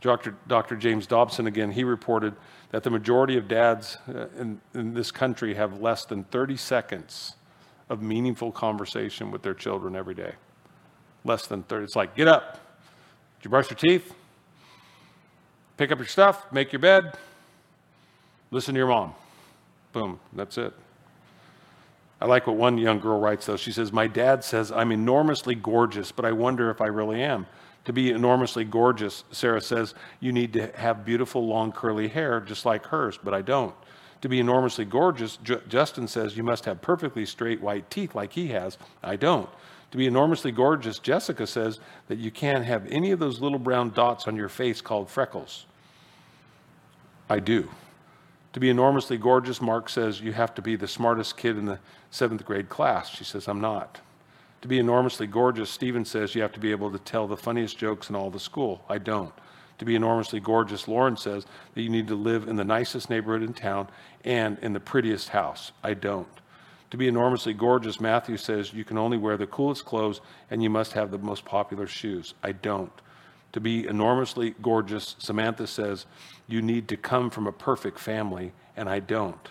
[0.02, 0.36] Dr.
[0.46, 0.76] Dr.
[0.76, 2.34] James Dobson, again, he reported
[2.70, 7.34] that the majority of dads uh, in, in this country have less than 30 seconds
[7.88, 10.34] of meaningful conversation with their children every day.
[11.24, 11.84] Less than 30.
[11.84, 12.60] It's like, get up.
[13.38, 14.14] Did you brush your teeth?
[15.76, 17.16] Pick up your stuff, make your bed,
[18.50, 19.14] listen to your mom.
[19.92, 20.72] Boom, that's it.
[22.20, 23.56] I like what one young girl writes, though.
[23.56, 27.46] She says, My dad says I'm enormously gorgeous, but I wonder if I really am.
[27.86, 32.66] To be enormously gorgeous, Sarah says, you need to have beautiful, long, curly hair just
[32.66, 33.74] like hers, but I don't.
[34.22, 38.32] To be enormously gorgeous, J- Justin says, you must have perfectly straight white teeth like
[38.32, 38.76] he has.
[39.04, 39.48] I don't.
[39.92, 43.90] To be enormously gorgeous, Jessica says that you can't have any of those little brown
[43.90, 45.66] dots on your face called freckles.
[47.30, 47.70] I do.
[48.56, 51.78] To be enormously gorgeous, Mark says you have to be the smartest kid in the
[52.10, 53.10] seventh grade class.
[53.10, 54.00] She says, I'm not.
[54.62, 57.76] To be enormously gorgeous, Stephen says you have to be able to tell the funniest
[57.76, 58.82] jokes in all the school.
[58.88, 59.34] I don't.
[59.76, 61.44] To be enormously gorgeous, Lauren says
[61.74, 63.88] that you need to live in the nicest neighborhood in town
[64.24, 65.72] and in the prettiest house.
[65.84, 66.26] I don't.
[66.92, 70.70] To be enormously gorgeous, Matthew says you can only wear the coolest clothes and you
[70.70, 72.32] must have the most popular shoes.
[72.42, 73.02] I don't.
[73.56, 76.04] To be enormously gorgeous, Samantha says
[76.46, 79.50] you need to come from a perfect family, and I don't.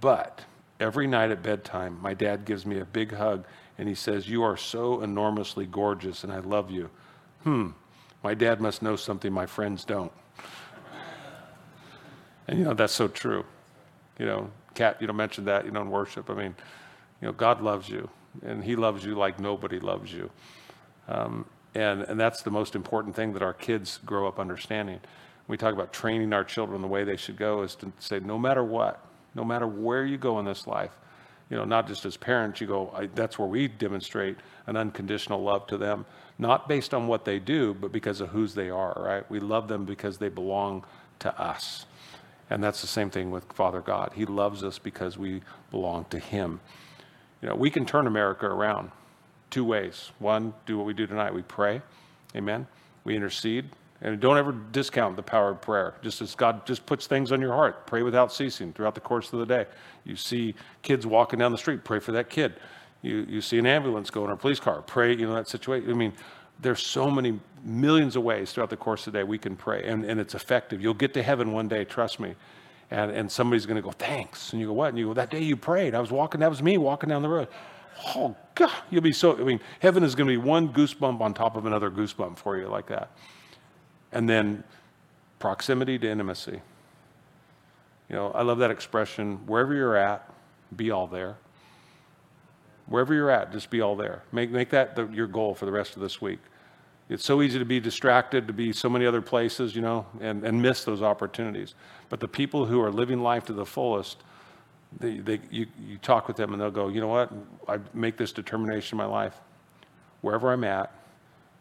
[0.00, 0.42] But
[0.78, 3.44] every night at bedtime, my dad gives me a big hug
[3.76, 6.90] and he says, You are so enormously gorgeous and I love you.
[7.42, 7.70] Hmm,
[8.22, 10.12] my dad must know something my friends don't.
[12.46, 13.44] And you know, that's so true.
[14.20, 16.30] You know, Kat, you know, mentioned that, you know, in worship.
[16.30, 16.54] I mean,
[17.20, 18.08] you know, God loves you
[18.46, 20.30] and he loves you like nobody loves you.
[21.08, 25.00] Um, and, and that's the most important thing that our kids grow up understanding.
[25.46, 28.38] We talk about training our children the way they should go is to say, no
[28.38, 29.04] matter what,
[29.34, 30.92] no matter where you go in this life,
[31.48, 35.66] you know, not just as parents, you go, that's where we demonstrate an unconditional love
[35.66, 36.06] to them,
[36.38, 39.28] not based on what they do, but because of whose they are, right?
[39.28, 40.84] We love them because they belong
[41.20, 41.86] to us.
[42.48, 44.12] And that's the same thing with Father God.
[44.14, 46.60] He loves us because we belong to Him.
[47.42, 48.90] You know, we can turn America around
[49.50, 50.12] two ways.
[50.18, 51.34] One, do what we do tonight.
[51.34, 51.82] We pray.
[52.34, 52.66] Amen.
[53.04, 53.70] We intercede.
[54.02, 55.94] And don't ever discount the power of prayer.
[56.02, 59.32] Just as God just puts things on your heart, pray without ceasing throughout the course
[59.32, 59.66] of the day.
[60.04, 62.54] You see kids walking down the street, pray for that kid.
[63.02, 65.90] You, you see an ambulance going or a police car, pray, you know, that situation.
[65.90, 66.12] I mean,
[66.60, 69.84] there's so many millions of ways throughout the course of the day we can pray,
[69.84, 70.80] and, and it's effective.
[70.80, 72.34] You'll get to heaven one day, trust me.
[72.90, 74.52] And, and somebody's going to go, thanks.
[74.52, 74.88] And you go, what?
[74.88, 75.94] And you go, that day you prayed.
[75.94, 77.48] I was walking, that was me walking down the road.
[78.16, 81.34] Oh, God, you'll be so, I mean, heaven is going to be one goosebump on
[81.34, 83.10] top of another goosebump for you like that.
[84.12, 84.64] And then
[85.38, 86.60] proximity to intimacy.
[88.08, 90.28] You know, I love that expression wherever you're at,
[90.74, 91.36] be all there.
[92.86, 94.22] Wherever you're at, just be all there.
[94.32, 96.40] Make, make that the, your goal for the rest of this week.
[97.08, 100.44] It's so easy to be distracted, to be so many other places, you know, and,
[100.44, 101.74] and miss those opportunities.
[102.08, 104.18] But the people who are living life to the fullest,
[104.98, 107.32] they, they, you, you talk with them and they'll go, you know what?
[107.68, 109.34] I make this determination in my life.
[110.20, 110.92] Wherever I'm at,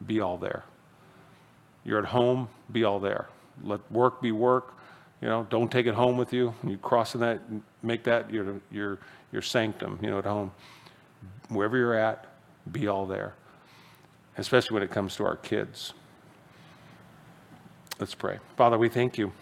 [0.06, 0.64] be all there.
[1.84, 3.30] You're at home, be all there.
[3.64, 4.76] Let work be work.
[5.22, 6.54] You know, don't take it home with you.
[6.66, 7.42] You crossing that,
[7.84, 9.00] make that your, your,
[9.32, 10.52] your sanctum, you know, at home.
[11.50, 12.26] Wherever you're at,
[12.72, 13.36] be all there.
[14.38, 15.94] Especially when it comes to our kids.
[18.00, 18.40] Let's pray.
[18.56, 19.34] Father, we thank you.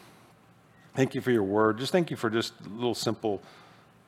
[0.95, 1.77] Thank you for your word.
[1.77, 3.41] Just thank you for just little simple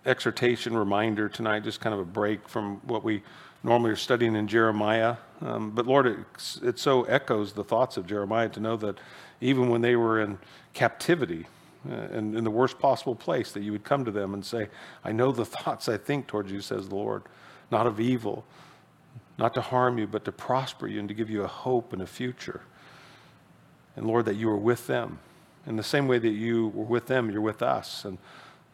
[0.05, 3.21] exhortation reminder tonight, just kind of a break from what we
[3.63, 5.17] normally are studying in Jeremiah.
[5.41, 6.19] Um, but Lord, it,
[6.63, 8.97] it so echoes the thoughts of Jeremiah to know that
[9.41, 10.37] even when they were in
[10.73, 11.45] captivity,
[11.89, 14.67] uh, and in the worst possible place, that you would come to them and say,
[15.03, 17.23] I know the thoughts I think towards you, says the Lord,
[17.71, 18.45] not of evil,
[19.37, 22.01] not to harm you, but to prosper you and to give you a hope and
[22.01, 22.61] a future.
[23.95, 25.19] And Lord, that you are with them.
[25.65, 28.05] In the same way that you were with them, you're with us.
[28.05, 28.17] And,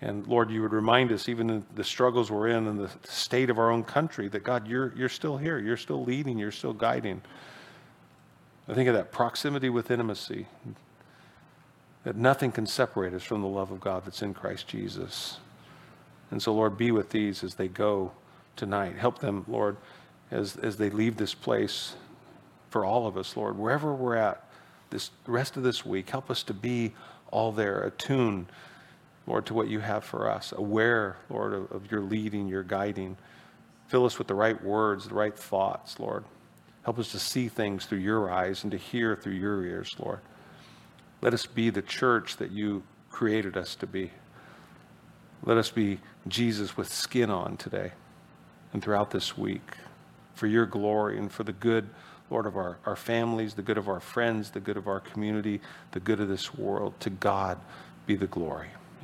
[0.06, 3.50] and Lord, you would remind us, even in the struggles we're in and the state
[3.50, 5.58] of our own country, that God, you're, you're still here.
[5.58, 6.38] You're still leading.
[6.38, 7.24] You're still guiding.
[8.68, 10.46] I think of that proximity with intimacy,
[12.04, 15.40] that nothing can separate us from the love of God that's in Christ Jesus.
[16.30, 18.12] And so, Lord, be with these as they go
[18.56, 18.98] tonight.
[18.98, 19.76] Help them, Lord,
[20.30, 21.96] as, as they leave this place
[22.70, 24.48] for all of us, Lord, wherever we're at
[24.92, 26.94] this rest of this week, help us to be
[27.32, 28.46] all there, attuned,
[29.28, 33.18] Lord, to what you have for us, aware, Lord, of, of your leading, your guiding.
[33.88, 36.24] Fill us with the right words, the right thoughts, Lord.
[36.84, 40.20] Help us to see things through your eyes and to hear through your ears, Lord.
[41.22, 44.12] Let us be the church that you created us to be.
[45.44, 47.94] Let us be Jesus with skin on today
[48.74, 49.72] and throughout this week
[50.36, 51.90] for your glory and for the good,
[52.30, 55.62] Lord, of our, our families, the good of our friends, the good of our community,
[55.92, 56.94] the good of this world.
[57.00, 57.60] To God
[58.06, 58.68] be the glory.